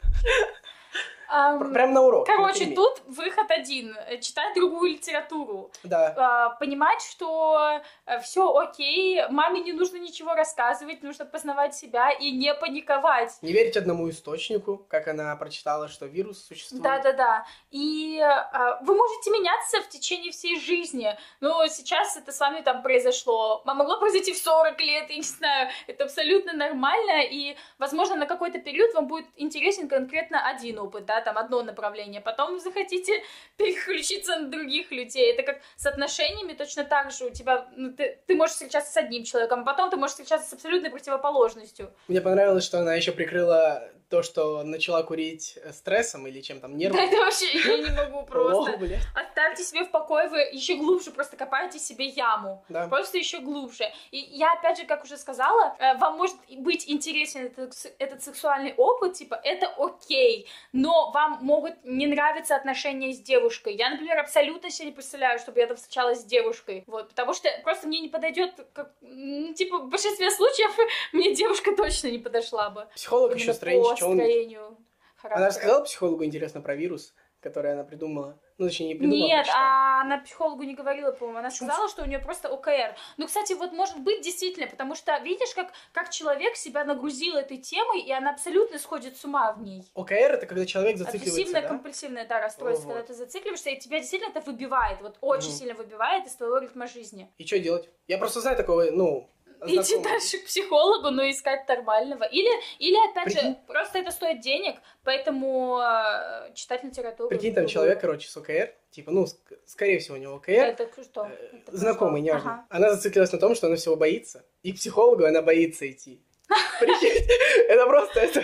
Прям 1.72 1.92
на 1.94 2.02
урок. 2.02 2.26
Короче, 2.26 2.66
например. 2.66 2.76
тут 2.76 3.02
выход 3.06 3.50
один. 3.50 3.96
э, 4.08 4.18
Читать 4.18 4.54
другую 4.54 4.92
литературу. 4.92 5.70
Да. 5.82 6.14
А, 6.16 6.50
Понимать, 6.50 7.00
что 7.02 7.80
все 8.22 8.54
окей, 8.54 9.26
маме 9.30 9.60
не 9.60 9.72
нужно 9.72 9.96
ничего 9.96 10.34
рассказывать, 10.34 11.02
нужно 11.02 11.24
познавать 11.24 11.74
себя 11.74 12.10
и 12.10 12.30
не 12.30 12.54
паниковать. 12.54 13.36
Не 13.42 13.52
верить 13.52 13.76
одному 13.76 14.08
источнику, 14.10 14.84
как 14.88 15.08
она 15.08 15.34
прочитала, 15.36 15.88
что 15.88 16.06
вирус 16.06 16.44
существует. 16.46 16.82
Да-да-да. 16.82 17.46
И 17.70 18.20
а, 18.20 18.78
вы 18.82 18.94
можете 18.94 19.30
меняться 19.30 19.80
в 19.80 19.88
течение 19.88 20.32
всей 20.32 20.60
жизни. 20.60 21.16
Но 21.40 21.66
сейчас 21.68 22.16
это 22.16 22.30
с 22.32 22.40
вами 22.40 22.60
там 22.60 22.82
произошло. 22.82 23.62
А 23.64 23.74
могло 23.74 23.98
произойти 23.98 24.32
в 24.32 24.38
40 24.38 24.80
лет, 24.80 25.08
я 25.10 25.16
не 25.16 25.22
знаю. 25.22 25.70
Это 25.86 26.04
абсолютно 26.04 26.52
нормально. 26.52 27.22
И, 27.24 27.56
возможно, 27.78 28.16
на 28.16 28.26
какой-то 28.26 28.58
период 28.58 28.92
вам 28.94 29.06
будет 29.06 29.26
интересен 29.36 29.88
конкретно 29.88 30.46
один 30.46 30.78
опыт, 30.78 31.06
да, 31.06 31.21
там 31.22 31.38
одно 31.38 31.62
направление. 31.62 32.20
Потом 32.20 32.60
захотите 32.60 33.22
переключиться 33.56 34.36
на 34.38 34.48
других 34.48 34.90
людей. 34.90 35.32
Это 35.32 35.42
как 35.42 35.60
с 35.76 35.86
отношениями 35.86 36.52
точно 36.52 36.84
так 36.84 37.10
же. 37.10 37.26
У 37.26 37.30
тебя, 37.30 37.68
ну, 37.76 37.92
ты, 37.92 38.18
ты 38.26 38.34
можешь 38.34 38.54
встречаться 38.54 38.92
с 38.92 38.96
одним 38.96 39.24
человеком, 39.24 39.60
а 39.60 39.64
потом 39.64 39.90
ты 39.90 39.96
можешь 39.96 40.12
встречаться 40.12 40.48
с 40.48 40.52
абсолютной 40.52 40.90
противоположностью. 40.90 41.92
Мне 42.08 42.20
понравилось, 42.20 42.64
что 42.64 42.78
она 42.80 42.94
еще 42.94 43.12
прикрыла 43.12 43.88
то, 44.12 44.22
что 44.22 44.62
начала 44.62 45.02
курить 45.02 45.56
э, 45.56 45.72
стрессом 45.72 46.26
или 46.26 46.42
чем 46.42 46.60
там, 46.60 46.72
Да, 46.72 46.76
нервом. 46.76 47.00
это 47.00 47.16
вообще, 47.16 47.46
я 47.58 47.78
не 47.78 47.90
могу 47.96 48.26
просто. 48.26 48.72
О. 48.72 49.18
Оставьте 49.18 49.62
себе 49.64 49.84
в 49.86 49.90
покое, 49.90 50.28
вы 50.28 50.40
еще 50.52 50.74
глубже 50.74 51.12
просто 51.12 51.38
копаете 51.38 51.78
себе 51.78 52.04
яму. 52.04 52.62
Да. 52.68 52.88
Просто 52.88 53.16
еще 53.16 53.38
глубже. 53.38 53.90
И 54.10 54.18
я, 54.18 54.52
опять 54.52 54.76
же, 54.76 54.84
как 54.84 55.04
уже 55.04 55.16
сказала, 55.16 55.74
э, 55.78 55.96
вам 55.96 56.18
может 56.18 56.36
быть 56.58 56.90
интересен 56.90 57.46
этот, 57.46 57.72
этот 57.98 58.22
сексуальный 58.22 58.74
опыт, 58.76 59.14
типа, 59.14 59.40
это 59.42 59.66
окей, 59.78 60.46
но 60.74 61.10
вам 61.12 61.38
могут 61.40 61.82
не 61.82 62.06
нравиться 62.06 62.54
отношения 62.54 63.14
с 63.14 63.18
девушкой. 63.18 63.74
Я, 63.76 63.88
например, 63.88 64.18
абсолютно 64.18 64.68
себе 64.68 64.88
не 64.88 64.92
представляю, 64.92 65.38
чтобы 65.38 65.58
я 65.60 65.66
там 65.66 65.78
встречалась 65.78 66.20
с 66.20 66.24
девушкой. 66.24 66.84
Вот, 66.86 67.08
потому 67.08 67.32
что 67.32 67.48
просто 67.64 67.86
мне 67.88 68.00
не 68.00 68.10
подойдет, 68.10 68.52
как, 68.74 68.90
м, 69.00 69.54
типа, 69.54 69.78
в 69.78 69.88
большинстве 69.88 70.30
случаев 70.30 70.76
мне 71.14 71.34
девушка 71.34 71.74
точно 71.74 72.08
не 72.08 72.18
подошла 72.18 72.68
бы. 72.68 72.86
Психолог 72.94 73.30
Именно 73.30 73.40
еще 73.42 73.54
Стрэндж, 73.54 74.01
что 74.02 74.10
он... 74.10 74.78
Она 75.24 75.46
рассказала 75.46 75.84
психологу, 75.84 76.24
интересно, 76.24 76.60
про 76.60 76.74
вирус, 76.74 77.14
который 77.40 77.72
она 77.72 77.84
придумала. 77.84 78.40
Ну, 78.58 78.66
точнее, 78.68 78.88
не 78.88 78.94
придумала, 78.96 79.18
Нет, 79.26 79.36
прочитала. 79.44 79.64
а 79.64 80.00
она 80.02 80.18
психологу 80.18 80.62
не 80.64 80.74
говорила, 80.74 81.10
по-моему. 81.12 81.38
Она 81.38 81.48
Почему? 81.48 81.68
сказала, 81.68 81.88
что 81.88 82.02
у 82.02 82.06
нее 82.06 82.18
просто 82.18 82.48
ОКР. 82.48 82.94
Ну, 83.16 83.26
кстати, 83.26 83.52
вот 83.54 83.72
может 83.72 83.98
быть 84.00 84.22
действительно, 84.22 84.66
потому 84.66 84.94
что 84.94 85.16
видишь, 85.18 85.54
как, 85.54 85.72
как 85.92 86.10
человек 86.10 86.56
себя 86.56 86.84
нагрузил 86.84 87.36
этой 87.36 87.58
темой, 87.58 88.00
и 88.02 88.12
она 88.12 88.30
абсолютно 88.30 88.78
сходит 88.78 89.16
с 89.16 89.24
ума 89.24 89.52
в 89.52 89.62
ней. 89.62 89.84
ОКР 89.94 90.14
это 90.14 90.46
когда 90.46 90.66
человек 90.66 90.96
зацикливается, 90.98 91.30
Обсессивное, 91.30 91.62
да? 91.62 91.68
компульсивное, 91.68 92.26
да, 92.26 92.40
расстройство, 92.40 92.88
Вот. 92.88 92.94
когда 92.94 93.06
ты 93.08 93.14
зацикливаешься, 93.14 93.70
и 93.70 93.78
тебя 93.78 93.98
действительно 94.00 94.30
это 94.30 94.40
выбивает, 94.40 95.00
вот 95.00 95.16
очень 95.20 95.48
Мгм. 95.50 95.56
сильно 95.58 95.74
выбивает 95.74 96.26
из 96.26 96.34
твоего 96.36 96.58
ритма 96.58 96.86
жизни. 96.86 97.32
И 97.38 97.46
что 97.46 97.58
делать? 97.58 97.88
Я 98.06 98.18
просто 98.18 98.40
знаю 98.40 98.56
такого, 98.56 98.90
ну, 98.90 99.31
Идти 99.66 99.98
дальше 99.98 100.38
к 100.38 100.46
психологу, 100.46 101.10
но 101.10 101.28
искать 101.30 101.68
нормального. 101.68 102.24
Или, 102.24 102.50
или 102.78 102.96
опять 103.10 103.24
Прикинь. 103.24 103.40
же, 103.50 103.56
просто 103.66 103.98
это 103.98 104.10
стоит 104.10 104.40
денег, 104.40 104.76
поэтому 105.04 105.78
э, 105.80 106.52
читать 106.54 106.82
литературу. 106.84 107.28
Прикинь, 107.28 107.54
там 107.54 107.66
человек, 107.66 108.00
короче, 108.00 108.28
с 108.28 108.36
ОКР, 108.36 108.74
типа, 108.90 109.10
ну, 109.10 109.24
ск- 109.24 109.58
скорее 109.66 109.98
всего, 109.98 110.16
у 110.16 110.18
него 110.18 110.34
ОКР, 110.36 110.52
Это 110.52 110.88
что? 111.02 111.26
э, 111.26 111.56
Это 111.66 111.76
знакомый, 111.76 112.20
что? 112.22 112.26
неважно. 112.28 112.52
Ага. 112.52 112.66
Она 112.70 112.90
зациклилась 112.94 113.32
на 113.32 113.38
том, 113.38 113.54
что 113.54 113.66
она 113.68 113.76
всего 113.76 113.96
боится. 113.96 114.44
И 114.62 114.72
к 114.72 114.76
психологу 114.76 115.24
она 115.24 115.42
боится 115.42 115.90
идти. 115.90 116.22
Прикинь, 116.80 117.24
это 117.68 117.86
просто, 117.86 118.20
это, 118.20 118.42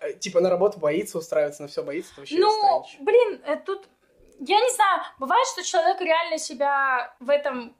э, 0.00 0.12
типа, 0.14 0.40
на 0.40 0.50
работу 0.50 0.78
боится 0.78 1.18
устраиваться, 1.18 1.62
на 1.62 1.68
все 1.68 1.82
боится, 1.82 2.12
это 2.12 2.20
вообще 2.20 2.36
Ну, 2.38 2.84
блин, 3.00 3.40
э, 3.46 3.56
тут, 3.64 3.88
я 4.40 4.60
не 4.60 4.70
знаю, 4.74 5.02
бывает, 5.18 5.46
что 5.48 5.62
человек 5.62 6.00
реально 6.00 6.38
себя 6.38 7.14
в 7.18 7.28
этом 7.30 7.68
э, 7.70 7.72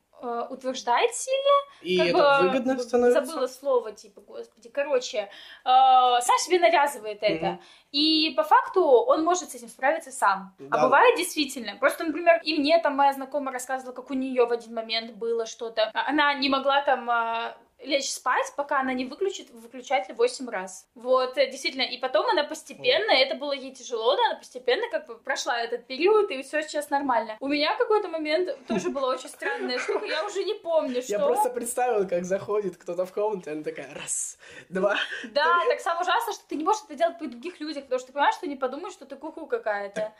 утверждает 0.50 1.14
сильно. 1.14 1.50
И 1.82 1.98
как 1.98 2.06
это 2.08 2.18
бы, 2.42 2.48
выгодно 2.48 2.74
б- 2.74 2.80
становится. 2.82 3.24
Забыла 3.24 3.46
слово, 3.46 3.92
типа, 3.92 4.20
господи. 4.20 4.68
Короче, 4.68 5.18
э, 5.18 5.28
сам 5.64 6.38
себе 6.38 6.58
навязывает 6.58 7.18
это. 7.22 7.46
Мгм. 7.46 7.62
И 7.92 8.34
по 8.36 8.42
факту 8.44 8.84
он 8.84 9.24
может 9.24 9.50
с 9.50 9.54
этим 9.54 9.68
справиться 9.68 10.10
сам. 10.12 10.54
Да. 10.58 10.76
А 10.78 10.82
бывает 10.84 11.16
действительно. 11.16 11.76
Просто, 11.76 12.04
например, 12.04 12.40
и 12.44 12.58
мне 12.58 12.78
там 12.78 12.94
моя 12.96 13.12
знакомая 13.12 13.52
рассказывала, 13.54 13.94
как 13.94 14.10
у 14.10 14.14
нее 14.14 14.46
в 14.46 14.52
один 14.52 14.74
момент 14.74 15.16
было 15.16 15.46
что-то. 15.46 15.90
А- 15.94 16.08
Она 16.10 16.34
не 16.34 16.48
могла 16.48 16.82
там 16.82 17.08
а, 17.10 17.56
лечь 17.82 18.10
спать, 18.10 18.52
пока 18.56 18.80
она 18.80 18.92
не 18.92 19.04
выключит 19.04 19.50
выключатель 19.50 20.14
8 20.14 20.48
раз. 20.48 20.86
Вот, 20.94 21.36
э, 21.38 21.50
действительно. 21.50 21.82
И 21.82 21.98
потом 21.98 22.26
она 22.26 22.44
постепенно, 22.44 23.12
это 23.12 23.34
было 23.34 23.52
ей 23.52 23.74
тяжело, 23.74 24.16
да, 24.16 24.26
она 24.26 24.34
постепенно 24.36 24.88
как 24.90 25.06
бы 25.06 25.18
прошла 25.18 25.60
этот 25.60 25.86
период, 25.86 26.30
и 26.30 26.42
все 26.42 26.62
сейчас 26.62 26.90
нормально. 26.90 27.36
У 27.40 27.48
меня 27.48 27.76
какой-то 27.76 28.08
момент 28.08 28.66
тоже 28.66 28.90
была 28.90 29.08
очень 29.08 29.28
странная 29.28 29.78
штука, 29.78 30.04
я 30.06 30.24
уже 30.24 30.44
не 30.44 30.54
помню, 30.54 31.02
что... 31.02 31.12
Я 31.12 31.18
просто 31.18 31.50
представил, 31.50 32.08
как 32.08 32.24
заходит 32.24 32.76
кто-то 32.76 33.06
в 33.06 33.12
комнату, 33.12 33.50
и 33.50 33.52
она 33.54 33.62
такая, 33.62 33.92
раз, 33.94 34.38
два. 34.68 34.96
Да, 35.32 35.64
так 35.68 35.80
самое 35.80 36.02
ужасное, 36.02 36.34
что 36.34 36.44
ты 36.48 36.56
не 36.56 36.64
можешь 36.64 36.82
это 36.84 36.94
делать 36.94 37.18
при 37.18 37.26
других 37.26 37.60
людях, 37.60 37.84
потому 37.84 37.98
что 37.98 38.08
ты 38.08 38.12
понимаешь, 38.12 38.34
что 38.34 38.46
они 38.46 38.56
подумают, 38.56 38.92
что 38.92 39.06
ты 39.06 39.16
куку 39.16 39.46
какая-то. 39.46 40.12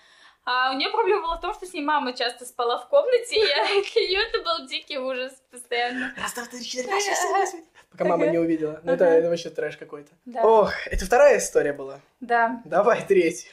А 0.44 0.73
у 0.73 0.76
нее 0.76 0.90
проблема 0.90 1.23
была 1.23 1.37
в 1.37 1.40
том, 1.40 1.52
что 1.54 1.66
с 1.66 1.73
ней 1.75 1.82
мама 1.82 2.12
часто 2.12 2.44
спала 2.47 2.78
в 2.78 2.88
комнате, 2.88 3.37
и 3.37 3.38
я- 3.40 3.64
для 3.94 4.02
нее 4.09 4.20
это 4.28 4.42
был 4.42 4.66
дикий 4.66 4.99
ужас 4.99 5.32
постоянно. 5.50 6.12
Раз, 6.16 6.35
два, 6.35 6.44
три, 6.47 6.64
четыре, 6.64 6.88
пять, 6.88 7.04
шесть, 7.04 7.20
семь, 7.23 7.30
восемь. 7.30 7.64
Пока 7.92 8.04
мама 8.04 8.26
не 8.26 8.38
увидела. 8.38 8.80
Ну, 8.82 8.92
это, 8.92 9.20
вообще 9.28 9.50
трэш 9.50 9.76
какой-то. 9.76 10.11
Да, 10.25 10.42
Ох, 10.42 10.73
это 10.87 11.04
вторая 11.04 11.38
история 11.38 11.73
была. 11.73 12.00
да. 12.20 12.62
Давай 12.64 13.04
третью. 13.06 13.50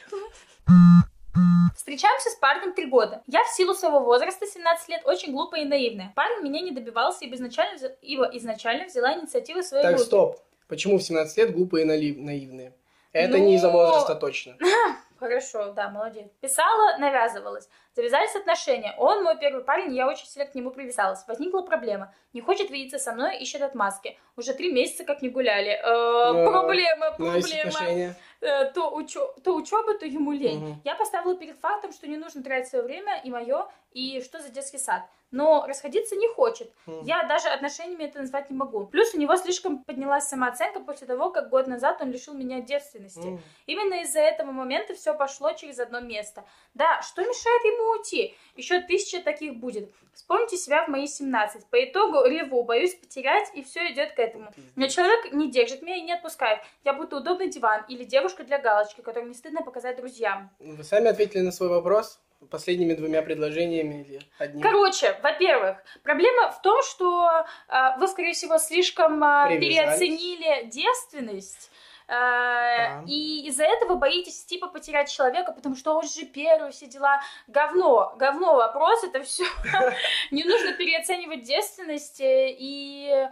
Встречаемся 1.76 2.30
с 2.30 2.34
парнем 2.34 2.72
три 2.74 2.86
года. 2.86 3.22
Я 3.26 3.44
в 3.44 3.48
силу 3.48 3.74
своего 3.74 4.00
возраста, 4.00 4.46
17 4.46 4.88
лет, 4.88 5.02
очень 5.04 5.32
глупая 5.32 5.62
и 5.62 5.64
наивная. 5.64 6.12
Парень 6.16 6.42
меня 6.42 6.60
не 6.60 6.72
добивался, 6.72 7.24
ибо 7.24 7.36
изначально, 7.36 7.78
взя- 7.78 7.94
ибо 8.02 8.24
изначально 8.34 8.86
взяла 8.86 9.14
инициативу 9.14 9.62
своей 9.62 9.84
Так, 9.84 9.92
руки. 9.94 10.04
стоп. 10.04 10.38
Почему 10.68 10.98
в 10.98 11.02
17 11.02 11.36
лет 11.38 11.52
глупые 11.54 11.84
и 11.84 12.12
наивные? 12.20 12.74
Это 13.12 13.38
Ну, 13.38 13.44
не 13.44 13.54
из-за 13.56 13.70
возраста 13.70 14.14
точно. 14.16 14.56
Хорошо, 15.18 15.72
да, 15.72 15.90
молодец. 15.90 16.30
Писала, 16.40 16.96
навязывалась. 16.98 17.68
Завязались 17.98 18.36
отношения. 18.36 18.94
Он 18.96 19.24
мой 19.24 19.36
первый 19.38 19.64
парень, 19.64 19.92
я 19.92 20.06
очень 20.06 20.24
сильно 20.26 20.48
к 20.48 20.54
нему 20.54 20.70
привязалась. 20.70 21.26
Возникла 21.26 21.62
проблема. 21.62 22.14
Не 22.32 22.40
хочет 22.40 22.70
видеться 22.70 23.00
со 23.00 23.12
мной, 23.12 23.38
ищет 23.38 23.60
отмазки. 23.60 24.16
Уже 24.36 24.54
три 24.54 24.70
месяца 24.72 25.04
как 25.04 25.20
не 25.20 25.30
гуляли. 25.30 25.70
Э, 25.72 26.46
проблема, 26.48 27.10
Ну, 27.18 27.32
проблема. 27.32 28.14
Э, 28.40 28.66
то, 28.66 28.90
учё- 28.94 29.34
то 29.42 29.56
учеба, 29.56 29.94
то 29.94 30.06
ему 30.06 30.30
лень. 30.30 30.60
Мгм. 30.60 30.80
Я 30.84 30.94
поставила 30.94 31.36
перед 31.36 31.58
фактом, 31.58 31.92
что 31.92 32.06
не 32.06 32.16
нужно 32.16 32.40
тратить 32.44 32.68
свое 32.68 32.84
время 32.84 33.20
и 33.24 33.30
мое, 33.30 33.66
и 33.92 34.22
что 34.22 34.38
за 34.40 34.50
детский 34.50 34.78
сад. 34.78 35.02
Но 35.30 35.66
расходиться 35.66 36.14
не 36.16 36.28
хочет. 36.28 36.72
Мгм. 36.86 37.04
Я 37.04 37.24
даже 37.24 37.48
отношениями 37.48 38.04
это 38.04 38.20
назвать 38.20 38.48
не 38.48 38.56
могу. 38.56 38.86
Плюс 38.86 39.12
у 39.14 39.18
него 39.18 39.36
слишком 39.36 39.82
поднялась 39.84 40.28
самооценка 40.28 40.80
после 40.80 41.06
того, 41.06 41.30
как 41.30 41.50
год 41.50 41.66
назад 41.66 42.00
он 42.00 42.12
лишил 42.12 42.32
меня 42.32 42.60
девственности. 42.60 43.26
М. 43.26 43.40
Именно 43.66 44.02
из-за 44.02 44.20
этого 44.20 44.52
момента 44.52 44.94
все 44.94 45.12
пошло 45.14 45.52
через 45.52 45.80
одно 45.80 46.00
место. 46.00 46.44
Да, 46.74 47.02
что 47.02 47.22
мешает 47.22 47.62
ему 47.64 47.87
уйти? 47.88 48.34
Еще 48.56 48.80
тысяча 48.80 49.20
таких 49.22 49.56
будет. 49.56 49.90
Вспомните 50.14 50.56
себя 50.56 50.84
в 50.84 50.88
мои 50.88 51.06
17. 51.06 51.66
По 51.66 51.84
итогу 51.84 52.24
реву, 52.24 52.64
боюсь 52.64 52.94
потерять, 52.94 53.48
и 53.54 53.62
все 53.62 53.92
идет 53.92 54.12
к 54.12 54.18
этому. 54.18 54.52
Но 54.74 54.88
человек 54.88 55.32
не 55.32 55.50
держит 55.50 55.82
меня 55.82 55.96
и 55.96 56.02
не 56.02 56.12
отпускает. 56.12 56.60
Я 56.84 56.92
будто 56.92 57.18
удобный 57.18 57.48
диван 57.48 57.84
или 57.88 58.04
девушка 58.04 58.42
для 58.42 58.58
галочки, 58.58 59.00
которую 59.00 59.28
не 59.28 59.36
стыдно 59.36 59.62
показать 59.62 59.96
друзьям. 59.96 60.50
Вы 60.58 60.82
сами 60.82 61.08
ответили 61.08 61.42
на 61.42 61.52
свой 61.52 61.68
вопрос 61.68 62.20
последними 62.50 62.94
двумя 62.94 63.22
предложениями 63.22 64.02
или 64.02 64.20
одним? 64.38 64.62
Короче, 64.62 65.18
во-первых, 65.22 65.78
проблема 66.02 66.50
в 66.50 66.62
том, 66.62 66.82
что 66.82 67.44
э, 67.68 67.98
вы, 67.98 68.06
скорее 68.08 68.32
всего, 68.32 68.58
слишком 68.58 69.22
э, 69.22 69.58
переоценили 69.58 70.66
девственность. 70.66 71.70
Э, 72.08 72.98
Да. 72.98 73.02
И 73.06 73.46
из-за 73.48 73.64
этого 73.64 73.96
боитесь 73.96 74.44
типа 74.44 74.68
потерять 74.68 75.10
человека, 75.10 75.52
потому 75.52 75.76
что 75.76 75.94
он 75.96 76.08
же 76.08 76.24
первый, 76.24 76.70
все 76.72 76.86
дела. 76.86 77.20
Говно, 77.46 78.14
говно 78.16 78.54
вопрос, 78.54 79.04
это 79.04 79.22
все. 79.22 79.44
Не 80.30 80.44
нужно 80.44 80.72
переоценивать 80.72 81.42
девственность 81.42 82.20
э, 82.20 82.54
и 82.58 83.28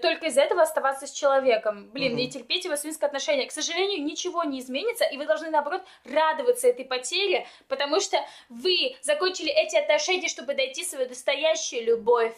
только 0.00 0.26
из-за 0.26 0.40
этого 0.42 0.62
оставаться 0.62 1.06
с 1.06 1.12
человеком. 1.12 1.90
Блин, 1.92 2.12
Мгм. 2.12 2.20
и 2.20 2.28
терпеть 2.28 2.64
его 2.64 2.76
свинское 2.76 3.08
отношение. 3.08 3.46
К 3.46 3.52
сожалению, 3.52 4.02
ничего 4.04 4.44
не 4.44 4.60
изменится, 4.60 5.04
и 5.04 5.16
вы 5.16 5.26
должны, 5.26 5.50
наоборот, 5.50 5.82
радоваться 6.04 6.68
этой 6.68 6.84
потере, 6.84 7.46
потому 7.68 8.00
что 8.00 8.16
вы 8.48 8.96
закончили 9.02 9.50
эти 9.50 9.76
отношения, 9.76 10.28
чтобы 10.28 10.54
найти 10.54 10.84
свою 10.84 11.08
настоящую 11.08 11.84
любовь. 11.84 12.34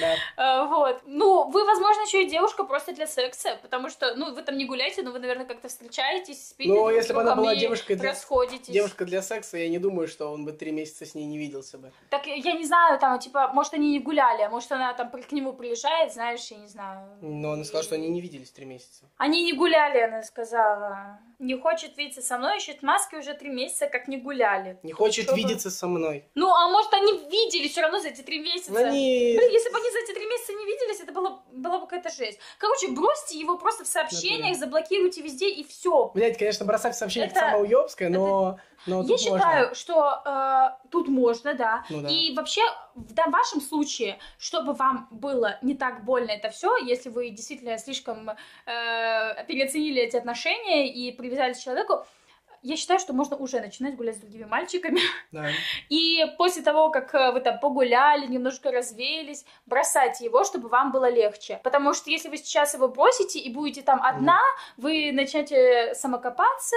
Да. 0.00 0.14
А, 0.36 0.64
Вот. 0.74 1.02
Ну, 1.06 1.48
вы, 1.50 1.64
возможно, 1.64 2.02
еще 2.02 2.22
и 2.22 2.28
девушка 2.28 2.64
просто 2.64 2.92
для 2.92 3.06
секса, 3.06 3.58
потому 3.62 3.90
что, 3.90 4.14
ну, 4.16 4.34
вы 4.34 4.42
там 4.42 4.56
не 4.56 4.64
гуляете, 4.64 5.02
но 5.02 5.10
вы, 5.12 5.18
наверное, 5.18 5.46
как-то 5.46 5.68
встречаетесь, 5.68 6.48
спите 6.48 6.72
Ну, 6.72 6.90
если 6.90 7.12
бы 7.12 7.20
она 7.20 7.34
была 7.36 7.54
девушкой 7.54 7.96
для- 7.96 8.10
расходитесь. 8.10 8.72
Девушка 8.74 9.04
для 9.04 9.22
секса, 9.22 9.56
я 9.58 9.68
не 9.68 9.78
думаю, 9.78 10.08
что 10.08 10.30
он 10.32 10.44
бы 10.44 10.52
три 10.52 10.72
месяца 10.72 11.04
с 11.06 11.14
ней 11.14 11.26
не 11.26 11.38
виделся 11.38 11.78
бы. 11.78 11.92
Так 12.10 12.26
я 12.26 12.52
не 12.52 12.64
знаю, 12.64 12.98
там, 12.98 13.18
типа, 13.18 13.48
может, 13.54 13.74
они 13.74 13.90
не 13.92 13.98
гуляли, 14.00 14.42
а 14.42 14.48
может, 14.50 14.72
она 14.72 14.92
там 14.94 15.10
к 15.10 15.32
нему 15.32 15.52
приезжает, 15.52 16.12
знаешь, 16.12 16.43
дальше, 16.44 16.54
я 16.54 16.60
не 16.60 16.68
знаю. 16.68 17.18
Но 17.20 17.52
она 17.52 17.64
сказала, 17.64 17.84
что 17.84 17.94
они 17.94 18.08
не 18.08 18.20
виделись 18.20 18.50
три 18.50 18.66
месяца. 18.66 19.04
Они 19.16 19.44
не 19.44 19.52
гуляли, 19.52 20.00
она 20.00 20.22
сказала. 20.22 21.18
Не 21.38 21.56
хочет 21.56 21.96
видеться 21.96 22.22
со 22.22 22.38
мной, 22.38 22.58
ищет 22.58 22.82
маски 22.82 23.16
уже 23.16 23.34
три 23.34 23.50
месяца, 23.50 23.86
как 23.86 24.08
не 24.08 24.16
гуляли. 24.18 24.78
Не 24.82 24.92
хочет 24.92 25.24
Чтобы- 25.24 25.38
видеться 25.38 25.70
со 25.70 25.86
мной. 25.86 26.24
Ну, 26.34 26.52
а 26.54 26.68
может, 26.68 26.92
они 26.94 27.12
виделись 27.28 27.72
все 27.72 27.82
равно 27.82 27.98
за 27.98 28.08
эти 28.08 28.22
три 28.22 28.38
месяца? 28.40 28.76
Они... 28.78 29.34
Блин, 29.36 29.50
если 29.50 29.70
бы 29.70 29.78
они 29.78 29.90
за 29.90 29.98
эти 29.98 30.14
три 30.14 30.26
месяца 30.26 30.52
не 30.52 30.64
виделись, 30.64 31.00
это 31.00 31.12
было, 31.12 31.42
была 31.52 31.78
бы 31.78 31.86
какая-то 31.86 32.10
жесть. 32.10 32.38
Короче, 32.58 32.88
бросьте 32.88 33.38
его 33.38 33.58
просто 33.58 33.84
в 33.84 33.86
сообщениях, 33.88 34.40
Натуре. 34.50 34.54
заблокируйте 34.60 35.22
везде 35.22 35.50
и 35.50 35.64
все. 35.64 36.10
Блять, 36.14 36.38
конечно, 36.38 36.64
бросать 36.64 36.96
сообщение 36.96 37.28
Это- 37.28 37.38
это... 37.40 37.46
самое 37.50 37.64
уёбское, 37.64 38.08
но... 38.08 38.58
но 38.86 39.02
Я 39.02 39.16
считаю, 39.18 39.68
можно. 39.68 39.74
что 39.74 40.22
э, 40.24 40.88
тут 40.90 41.08
можно, 41.08 41.54
да. 41.54 41.84
Ну 41.90 42.02
да. 42.02 42.08
И 42.08 42.34
вообще, 42.34 42.62
в 42.94 43.12
да- 43.12 43.26
вашем 43.26 43.60
случае, 43.60 44.18
чтобы 44.38 44.72
вам 44.74 45.08
было 45.10 45.58
не 45.62 45.74
так 45.74 46.04
больно 46.04 46.30
это 46.30 46.50
все, 46.50 46.76
если 46.78 47.08
вы 47.10 47.30
действительно 47.30 47.76
слишком 47.78 48.30
э, 48.30 49.44
переоценили 49.46 50.00
эти 50.02 50.16
отношения 50.16 50.88
и 50.92 51.12
привязались 51.34 51.58
к 51.58 51.62
человеку, 51.62 52.04
я 52.62 52.76
считаю, 52.76 52.98
что 52.98 53.12
можно 53.12 53.36
уже 53.36 53.60
начинать 53.60 53.94
гулять 53.94 54.16
с 54.16 54.20
другими 54.20 54.44
мальчиками. 54.44 55.00
Да. 55.32 55.48
И 55.90 56.24
после 56.38 56.62
того, 56.62 56.90
как 56.90 57.14
э, 57.14 57.32
вы 57.32 57.40
там 57.40 57.58
погуляли, 57.58 58.26
немножко 58.26 58.70
развеялись, 58.70 59.44
бросайте 59.66 60.24
его, 60.24 60.44
чтобы 60.44 60.68
вам 60.68 60.92
было 60.92 61.10
легче. 61.10 61.60
Потому 61.62 61.92
что 61.92 62.08
если 62.08 62.30
вы 62.30 62.38
сейчас 62.38 62.72
его 62.72 62.88
бросите 62.88 63.38
и 63.38 63.52
будете 63.52 63.82
там 63.82 64.00
одна, 64.02 64.40
вы 64.78 65.12
начнете 65.12 65.94
самокопаться, 65.94 66.76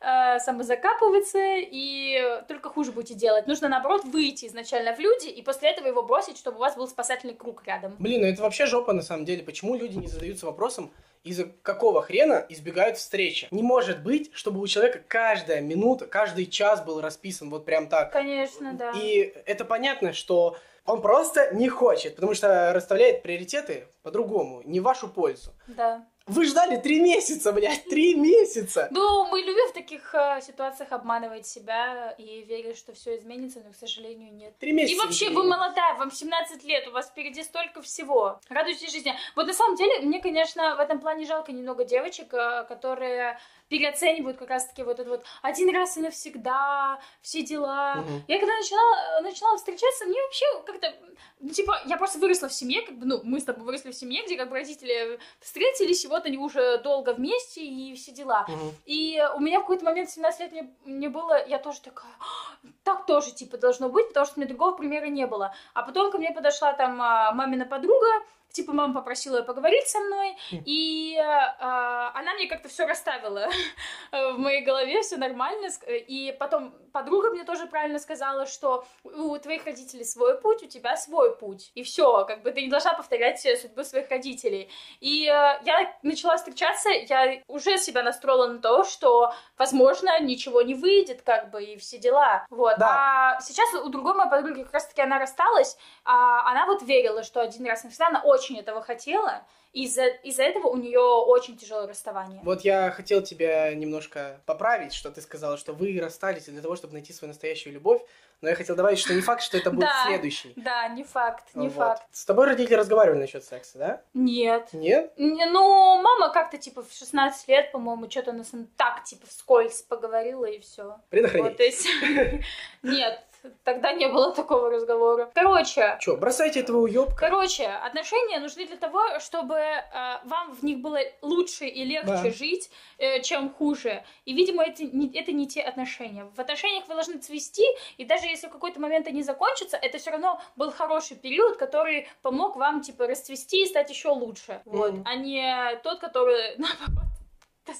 э, 0.00 0.40
самозакапываться, 0.40 1.38
и 1.38 2.42
только 2.48 2.68
хуже 2.70 2.90
будете 2.90 3.14
делать. 3.14 3.46
Нужно, 3.46 3.68
наоборот, 3.68 4.04
выйти 4.04 4.46
изначально 4.46 4.92
в 4.92 4.98
люди, 4.98 5.28
и 5.28 5.42
после 5.42 5.70
этого 5.70 5.86
его 5.86 6.02
бросить, 6.02 6.36
чтобы 6.36 6.56
у 6.56 6.60
вас 6.60 6.74
был 6.74 6.88
спасательный 6.88 7.34
круг 7.34 7.62
рядом. 7.64 7.94
Блин, 8.00 8.22
ну 8.22 8.26
это 8.26 8.42
вообще 8.42 8.66
жопа 8.66 8.92
на 8.92 9.02
самом 9.02 9.24
деле. 9.24 9.44
Почему 9.44 9.76
люди 9.76 9.98
не 9.98 10.08
задаются 10.08 10.46
вопросом, 10.46 10.90
из-за 11.24 11.44
какого 11.44 12.02
хрена 12.02 12.44
избегают 12.48 12.96
встречи? 12.96 13.48
Не 13.50 13.62
может 13.62 14.02
быть, 14.02 14.30
чтобы 14.34 14.60
у 14.60 14.66
человека 14.66 15.00
каждая 15.06 15.60
минута, 15.60 16.06
каждый 16.06 16.46
час 16.46 16.84
был 16.84 17.00
расписан 17.00 17.50
вот 17.50 17.64
прям 17.64 17.88
так. 17.88 18.12
Конечно, 18.12 18.72
да. 18.72 18.92
И 18.92 19.34
это 19.46 19.64
понятно, 19.64 20.12
что 20.12 20.56
он 20.84 21.02
просто 21.02 21.54
не 21.54 21.68
хочет, 21.68 22.14
потому 22.14 22.34
что 22.34 22.72
расставляет 22.72 23.22
приоритеты 23.22 23.88
по-другому, 24.02 24.62
не 24.64 24.80
в 24.80 24.84
вашу 24.84 25.08
пользу. 25.08 25.52
Да. 25.66 26.06
Вы 26.28 26.44
ждали 26.44 26.76
три 26.76 27.00
месяца, 27.00 27.52
блядь, 27.52 27.86
три 27.86 28.14
месяца! 28.14 28.88
Ну, 28.90 29.26
мы 29.28 29.40
любим 29.40 29.70
в 29.70 29.72
таких 29.72 30.14
э, 30.14 30.40
ситуациях 30.42 30.92
обманывать 30.92 31.46
себя 31.46 32.14
и 32.18 32.42
верить, 32.42 32.76
что 32.76 32.92
все 32.92 33.16
изменится, 33.16 33.60
но, 33.64 33.72
к 33.72 33.76
сожалению, 33.76 34.34
нет. 34.34 34.52
Три 34.58 34.72
месяца. 34.72 34.94
И 34.94 34.98
вообще, 34.98 35.30
вы 35.30 35.44
молодая, 35.44 35.94
вам 35.94 36.10
17 36.10 36.64
лет, 36.64 36.86
у 36.86 36.90
вас 36.90 37.06
впереди 37.08 37.42
столько 37.42 37.80
всего. 37.80 38.40
Радуйтесь 38.50 38.92
жизни. 38.92 39.14
Вот 39.36 39.46
на 39.46 39.54
самом 39.54 39.76
деле, 39.76 40.00
мне, 40.00 40.20
конечно, 40.20 40.76
в 40.76 40.80
этом 40.80 41.00
плане 41.00 41.24
жалко 41.24 41.50
немного 41.50 41.84
девочек, 41.84 42.34
э, 42.34 42.66
которые 42.68 43.38
переоценивают 43.68 44.38
как 44.38 44.48
раз-таки 44.48 44.82
вот 44.82 44.98
это 44.98 45.08
вот 45.10 45.24
один 45.42 45.74
раз 45.74 45.96
и 45.96 46.00
навсегда, 46.00 46.98
все 47.22 47.42
дела. 47.42 47.96
Мгм. 47.96 48.24
Я 48.26 48.38
когда 48.38 48.56
начинала, 48.56 49.20
начинала 49.22 49.56
встречаться, 49.56 50.06
мне 50.06 50.20
вообще 50.22 50.44
как-то, 50.66 50.94
ну, 51.40 51.50
типа, 51.50 51.80
я 51.86 51.96
просто 51.96 52.18
выросла 52.18 52.48
в 52.48 52.52
семье, 52.52 52.82
как 52.82 52.96
бы, 52.96 53.06
ну, 53.06 53.20
мы 53.24 53.40
с 53.40 53.44
тобой 53.44 53.64
выросли 53.64 53.90
в 53.90 53.94
семье, 53.94 54.24
где 54.24 54.36
как 54.36 54.48
бы 54.48 54.56
родители 54.56 55.18
встретились, 55.40 56.04
и 56.04 56.08
вот 56.08 56.24
они 56.24 56.38
уже 56.38 56.78
долго 56.78 57.14
вместе, 57.14 57.62
и 57.62 57.94
все 57.94 58.12
дела. 58.12 58.46
Мгм. 58.48 58.74
И 58.86 59.22
у 59.36 59.40
меня 59.40 59.58
в 59.58 59.62
какой-то 59.62 59.84
момент 59.84 60.10
17 60.10 60.40
лет 60.40 60.52
мне, 60.52 60.70
мне 60.84 61.08
было, 61.08 61.46
я 61.46 61.58
тоже 61.58 61.80
такая, 61.80 62.10
«А, 62.20 62.66
так 62.84 63.06
тоже, 63.06 63.32
типа, 63.32 63.58
должно 63.58 63.88
быть, 63.88 64.08
потому 64.08 64.26
что 64.26 64.34
у 64.36 64.40
меня 64.40 64.48
другого 64.48 64.76
примера 64.76 65.06
не 65.06 65.26
было. 65.26 65.54
А 65.74 65.82
потом 65.82 66.10
ко 66.10 66.18
мне 66.18 66.32
подошла 66.32 66.72
там 66.72 67.00
а, 67.02 67.32
мамина 67.32 67.66
подруга, 67.66 68.06
типа, 68.52 68.72
мама 68.72 68.94
попросила 68.94 69.38
ее 69.38 69.42
поговорить 69.44 69.88
со 69.88 69.98
мной, 70.00 70.36
Хм. 70.50 70.62
и 70.64 71.16
а, 71.18 72.10
она 72.14 72.34
мне 72.34 72.46
как-то 72.46 72.68
все 72.68 72.86
расставила 72.86 73.48
в 74.12 74.38
моей 74.38 74.62
голове, 74.62 75.02
все 75.02 75.16
нормально. 75.16 75.68
И 75.86 76.34
потом 76.38 76.74
подруга 76.92 77.30
мне 77.30 77.44
тоже 77.44 77.66
правильно 77.66 77.98
сказала, 77.98 78.46
что 78.46 78.84
у 79.04 79.36
твоих 79.38 79.64
родителей 79.66 80.04
свой 80.04 80.40
путь, 80.40 80.62
у 80.62 80.66
тебя 80.66 80.96
свой 80.96 81.36
путь. 81.36 81.70
И 81.74 81.82
все, 81.82 82.24
как 82.24 82.42
бы 82.42 82.50
ты 82.50 82.62
не 82.62 82.68
должна 82.68 82.94
повторять 82.94 83.40
судьбу 83.40 83.84
своих 83.84 84.10
родителей. 84.10 84.70
И 85.00 85.24
э, 85.24 85.60
я 85.64 85.96
начала 86.02 86.36
встречаться, 86.36 86.88
я 86.90 87.42
уже 87.46 87.78
себя 87.78 88.02
настроила 88.02 88.46
на 88.46 88.58
то, 88.58 88.84
что, 88.84 89.32
возможно, 89.56 90.20
ничего 90.20 90.62
не 90.62 90.74
выйдет, 90.74 91.22
как 91.22 91.50
бы, 91.50 91.62
и 91.62 91.76
все 91.76 91.98
дела. 91.98 92.46
Вот. 92.50 92.78
Да. 92.78 93.36
А 93.36 93.40
сейчас 93.40 93.72
у 93.74 93.88
другой 93.88 94.14
моей 94.14 94.30
подруги 94.30 94.62
как 94.62 94.72
раз-таки 94.72 95.02
она 95.02 95.18
рассталась, 95.18 95.76
а 96.04 96.50
она 96.50 96.66
вот 96.66 96.82
верила, 96.82 97.22
что 97.22 97.40
один 97.40 97.66
раз 97.66 97.84
навсегда, 97.84 98.08
она 98.08 98.22
очень 98.22 98.47
этого 98.56 98.82
хотела, 98.82 99.44
и 99.72 99.84
из-за 99.84 100.06
из 100.06 100.38
этого 100.38 100.68
у 100.68 100.76
нее 100.76 101.00
очень 101.00 101.56
тяжелое 101.56 101.86
расставание. 101.86 102.40
Вот 102.42 102.62
я 102.62 102.90
хотел 102.90 103.22
тебя 103.22 103.74
немножко 103.74 104.40
поправить, 104.46 104.94
что 104.94 105.10
ты 105.10 105.20
сказала, 105.20 105.56
что 105.56 105.72
вы 105.72 105.98
расстались 106.00 106.44
для 106.44 106.62
того, 106.62 106.76
чтобы 106.76 106.94
найти 106.94 107.12
свою 107.12 107.28
настоящую 107.28 107.74
любовь, 107.74 108.00
но 108.40 108.48
я 108.48 108.54
хотел 108.54 108.76
добавить, 108.76 108.98
что 108.98 109.14
не 109.14 109.20
факт, 109.20 109.42
что 109.42 109.58
это 109.58 109.70
будет 109.70 109.88
следующий. 110.06 110.52
Да, 110.56 110.88
не 110.88 111.02
факт, 111.02 111.44
не 111.54 111.68
факт. 111.68 112.02
С 112.12 112.24
тобой 112.24 112.46
родители 112.46 112.74
разговаривали 112.74 113.18
насчет 113.18 113.44
секса, 113.44 113.78
да? 113.78 114.02
Нет. 114.14 114.68
Нет? 114.72 115.12
Не, 115.18 115.46
Ну, 115.46 116.00
мама 116.00 116.32
как-то, 116.32 116.56
типа, 116.56 116.82
в 116.82 116.92
16 116.92 117.48
лет, 117.48 117.72
по-моему, 117.72 118.08
что-то 118.08 118.32
нас 118.32 118.52
так, 118.76 119.04
типа, 119.04 119.26
вскользь 119.26 119.82
поговорила, 119.82 120.44
и 120.44 120.60
все. 120.60 120.98
Предохранить. 121.10 121.58
Нет, 122.82 123.24
тогда 123.64 123.92
не 123.92 124.08
было 124.08 124.32
такого 124.34 124.70
разговора. 124.70 125.30
Короче, 125.34 125.96
Чё, 126.00 126.16
бросайте 126.16 126.60
этого 126.60 126.78
уёбка. 126.78 127.16
Короче, 127.16 127.66
отношения 127.66 128.38
нужны 128.40 128.66
для 128.66 128.76
того, 128.76 129.00
чтобы 129.20 129.54
э, 129.54 129.82
вам 130.24 130.54
в 130.54 130.62
них 130.62 130.78
было 130.80 130.98
лучше 131.22 131.66
и 131.66 131.84
легче 131.84 132.06
Да. 132.06 132.30
жить, 132.30 132.70
э, 132.98 133.20
чем 133.22 133.50
хуже. 133.50 134.04
И, 134.24 134.32
видимо, 134.32 134.62
это 134.64 134.84
не, 134.84 135.10
это 135.18 135.32
не 135.32 135.46
те 135.46 135.62
отношения. 135.62 136.24
В 136.36 136.40
отношениях 136.40 136.86
вы 136.88 136.94
должны 136.94 137.18
цвести, 137.18 137.64
и 137.96 138.04
даже 138.04 138.26
если 138.26 138.46
в 138.48 138.50
какой-то 138.50 138.80
момент 138.80 139.06
они 139.06 139.22
закончатся, 139.22 139.76
это 139.76 139.98
все 139.98 140.10
равно 140.10 140.40
был 140.56 140.70
хороший 140.72 141.16
период, 141.16 141.56
который 141.56 142.08
помог 142.22 142.56
вам, 142.56 142.80
типа, 142.82 143.06
расцвести 143.06 143.62
и 143.62 143.66
стать 143.66 143.90
еще 143.90 144.08
лучше. 144.08 144.62
Вот. 144.64 144.92
Мгм. 144.92 145.04
А 145.06 145.14
не 145.16 145.76
тот, 145.82 146.00
который, 146.00 146.54
наоборот, 146.58 147.08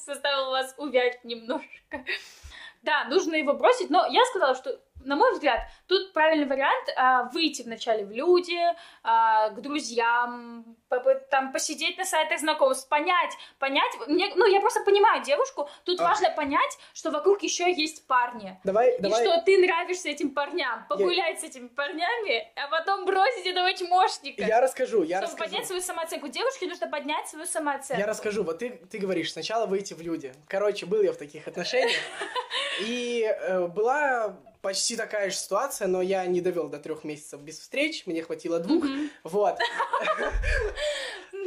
заставил 0.07 0.51
вас 0.51 0.75
увять 0.79 1.25
немножко. 1.25 2.05
Да, 2.83 3.05
нужно 3.05 3.35
его 3.35 3.55
бросить, 3.55 3.91
но 3.91 4.07
я 4.07 4.25
сказала, 4.27 4.55
что, 4.55 4.79
на 5.01 5.17
мой 5.17 5.33
взгляд, 5.33 5.69
тут 5.89 6.13
правильный 6.13 6.47
вариант 6.47 6.89
а, 6.97 7.25
выйти 7.33 7.63
вначале 7.63 8.05
в 8.05 8.13
люди, 8.13 8.59
а, 9.03 9.49
к 9.51 9.61
друзьям, 9.61 10.77
там 11.31 11.53
посидеть 11.53 11.97
на 11.99 12.05
сайтах 12.05 12.39
знакомств, 12.39 12.89
понять, 12.89 13.33
понять, 13.59 13.91
мне, 14.07 14.31
ну, 14.37 14.47
я 14.47 14.61
просто 14.61 14.83
понимаю 14.83 15.23
девушку, 15.25 15.69
тут 15.85 15.99
А. 16.01 16.05
важно 16.05 16.31
понять, 16.31 16.79
что 16.93 17.11
вокруг 17.11 17.43
еще 17.43 17.73
есть 17.73 18.07
парни. 18.07 18.59
Давай, 18.65 18.97
И 18.97 19.01
давай. 19.01 19.25
что 19.25 19.41
ты 19.43 19.59
нравишься 19.59 20.11
этим 20.11 20.31
парням, 20.31 20.87
погулять 20.89 21.41
с 21.41 21.45
этими 21.45 21.69
парнями, 21.69 22.53
а 22.57 22.69
потом 22.69 23.07
бросить 23.07 23.47
этого 23.47 23.73
чмошника. 23.73 24.43
Я 24.43 24.61
расскажу, 24.61 25.03
я 25.03 25.19
Чтобы 25.19 25.33
расскажу. 25.33 25.51
поднять 25.51 25.67
свою 25.67 25.83
самооценку. 25.83 26.29
Девушке 26.29 26.67
нужно 26.67 26.89
поднять 26.89 27.29
свою 27.29 27.47
самооценку. 27.47 28.01
Я 28.01 28.07
расскажу. 28.07 28.43
Вот 28.45 28.59
ты, 28.59 28.71
ты 28.91 28.99
говоришь, 28.99 29.33
сначала 29.33 29.67
выйти 29.67 29.95
в 29.95 30.03
люди. 30.03 30.35
Короче, 30.49 30.85
был 30.85 31.03
я 31.03 31.13
в 31.13 31.17
таких 31.17 31.49
отношениях. 31.49 31.97
И 32.81 33.23
э, 33.25 33.67
была 33.67 34.37
почти 34.63 34.97
такая 34.97 35.31
же 35.31 35.37
ситуация, 35.37 35.78
но 35.87 36.03
я 36.03 36.27
не 36.27 36.41
довел 36.41 36.69
до 36.69 36.79
трех 36.79 37.05
месяцев 37.05 37.41
без 37.41 37.59
встреч. 37.59 38.07
Мне 38.07 38.23
хватило 38.23 38.59
двух. 38.59 38.85
Мгм. 38.85 39.11
Вот. 39.25 39.59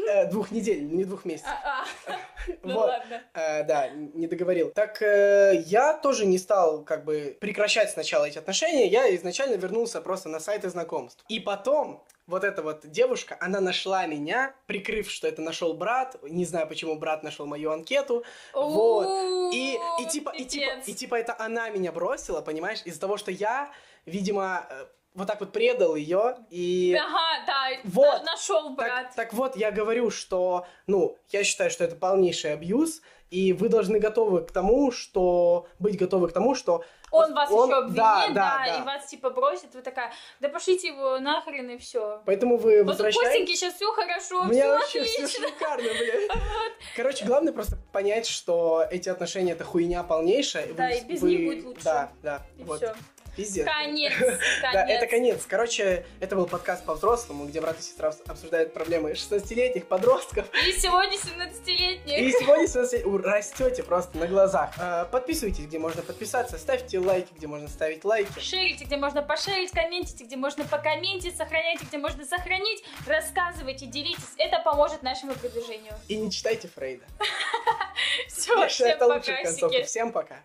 Э, 0.08 0.26
Двух 0.30 0.52
недель, 0.52 0.84
не 0.84 1.06
двух 1.06 1.26
месяцев. 1.26 1.50
А, 1.64 1.86
а. 2.08 2.14
Ну 2.64 2.74
Вот. 2.74 2.88
ладно. 2.88 3.22
Э, 3.34 3.64
да, 3.64 3.90
не 3.90 4.28
договорил. 4.28 4.72
Так 4.72 5.02
э, 5.02 5.64
я 5.68 5.94
тоже 5.94 6.26
не 6.26 6.38
стал 6.38 6.84
как 6.84 7.06
бы 7.06 7.38
прекращать 7.40 7.92
сначала 7.92 8.26
эти 8.26 8.38
отношения. 8.38 8.88
Я 8.88 9.14
изначально 9.16 9.56
вернулся 9.56 10.02
просто 10.02 10.28
на 10.28 10.40
сайты 10.40 10.70
знакомств. 10.70 11.24
И 11.30 11.40
потом 11.40 12.04
вот 12.28 12.44
эта 12.44 12.62
вот 12.64 12.90
девушка, 12.90 13.38
она 13.40 13.60
нашла 13.60 14.06
меня, 14.08 14.56
прикрыв, 14.66 15.10
что 15.10 15.28
это 15.28 15.42
нашел 15.42 15.74
брат. 15.74 16.16
Не 16.24 16.46
знаю, 16.46 16.68
почему 16.68 16.96
брат 16.96 17.24
нашел 17.24 17.46
мою 17.46 17.72
анкету. 17.72 18.24
Вот. 18.54 19.54
И, 19.54 19.78
и 20.02 20.06
типа, 20.08 20.30
и 20.32 20.46
типа, 20.46 20.72
и 20.86 20.94
типа 20.94 21.16
это 21.16 21.36
она 21.38 21.70
меня 21.70 21.92
бросила, 21.92 22.42
понимаешь, 22.42 22.82
из-за 22.86 23.00
того, 23.00 23.18
что 23.18 23.32
я, 23.32 23.72
видимо, 24.06 24.66
э, 24.70 24.86
вот 25.14 25.28
так 25.28 25.40
вот 25.42 25.52
предал 25.52 25.96
ее 25.96 26.38
и 26.50 26.98
Ага, 27.00 27.46
да, 27.46 27.68
Вот. 27.84 28.24
нашел 28.24 28.76
так, 28.76 28.88
брат. 28.88 29.16
так 29.16 29.34
вот, 29.34 29.56
я 29.58 29.72
говорю, 29.72 30.10
что, 30.10 30.66
ну, 30.88 31.18
я 31.30 31.44
считаю, 31.44 31.70
что 31.70 31.84
это 31.84 31.96
полнейший 31.96 32.54
абьюз, 32.54 33.02
и 33.30 33.54
вы 33.54 33.70
должны 33.70 34.00
готовы 34.00 34.42
к 34.46 34.52
тому, 34.52 34.92
что... 34.92 35.66
Быть 35.80 35.98
готовы 35.98 36.28
к 36.28 36.34
тому, 36.34 36.54
что... 36.54 36.84
Он 37.12 37.34
вас 37.34 37.50
он- 37.52 37.70
еще 37.70 37.78
обвинит, 37.80 37.96
да, 37.98 38.28
да, 38.28 38.34
да, 38.34 38.64
да. 38.66 38.78
и 38.78 38.82
вас 38.84 39.06
типа 39.08 39.30
бросит, 39.32 39.74
вы 39.74 39.82
такая, 39.82 40.14
да 40.40 40.48
пошлите 40.50 40.88
его 40.90 41.20
нахрен 41.20 41.70
и 41.70 41.78
все. 41.78 42.22
Поэтому 42.26 42.56
вы 42.58 42.78
Вот 42.84 42.84
у 42.84 42.88
возвращаетесь... 42.90 43.28
Костеньки 43.30 43.56
сейчас 43.56 43.74
все 43.76 43.92
хорошо, 43.92 44.42
У 44.42 44.46
меня 44.46 44.62
все 44.64 44.70
вообще 44.70 45.04
все 45.04 45.24
отлично. 45.26 45.48
шикарно, 45.50 45.90
блядь. 45.98 46.32
Короче, 46.96 47.26
главное 47.26 47.52
просто 47.54 47.78
понять, 47.92 48.28
что 48.28 48.86
эти 48.90 49.08
отношения 49.10 49.52
это 49.54 49.64
хуйня 49.66 50.04
полнейшая. 50.04 50.72
Да, 50.74 50.88
вы- 50.88 50.96
и 50.98 51.02
без 51.06 51.22
вы- 51.22 51.30
них 51.30 51.46
будет 51.54 51.66
лучше. 51.66 51.84
Да, 51.84 52.12
да. 52.24 52.42
И 52.58 52.64
вот. 52.64 52.78
все. 52.78 52.96
Пиздец. 53.36 53.66
Конец, 53.66 54.14
Да, 54.62 54.84
это 54.86 55.08
конец. 55.08 55.10
конец. 55.10 55.46
Короче, 55.48 56.06
это 56.20 56.36
был 56.36 56.48
подкаст 56.48 56.84
по-взрослому, 56.86 57.46
где 57.46 57.62
брат 57.62 57.80
и 57.80 57.82
сестра 57.82 58.10
обс- 58.10 58.22
обсуждают 58.30 58.74
проблемы 58.74 59.12
16-летних 59.12 59.88
подростков. 59.88 60.46
И 60.68 60.72
сегодня 60.74 61.18
17-летний. 61.18 62.18
И 62.20 62.32
сегодня 62.32 62.68
16 62.68 63.06
у- 63.06 63.18
растете 63.18 63.84
просто 63.84 64.18
на 64.18 64.28
глазах. 64.28 64.72
А, 64.78 65.06
Подписывайтесь, 65.06 65.66
где 65.66 65.80
можно 65.80 66.02
подписаться, 66.02 66.58
ставьте 66.58 67.00
лайки, 67.00 67.30
где 67.34 67.48
можно 67.48 67.68
ставить 67.70 68.04
лайки. 68.04 68.40
Шерите, 68.40 68.86
где 68.86 68.98
можно 68.98 69.22
пошерить, 69.22 69.72
комментите, 69.72 70.26
где 70.26 70.36
можно 70.36 70.66
покомментить, 70.66 71.38
сохраняйте, 71.38 71.86
где 71.86 71.98
можно 71.98 72.26
сохранить, 72.26 72.84
рассказывайте, 73.08 73.86
делитесь. 73.86 74.24
Это 74.38 74.60
поможет 74.60 75.04
нашему 75.04 75.34
продвижению. 75.36 75.94
И 76.08 76.18
не 76.18 76.30
читайте 76.32 76.68
Фрейда. 76.68 77.06
Все, 78.28 78.68
всем 78.68 78.98
пока. 79.00 79.84
Всем 79.86 80.12
пока. 80.12 80.42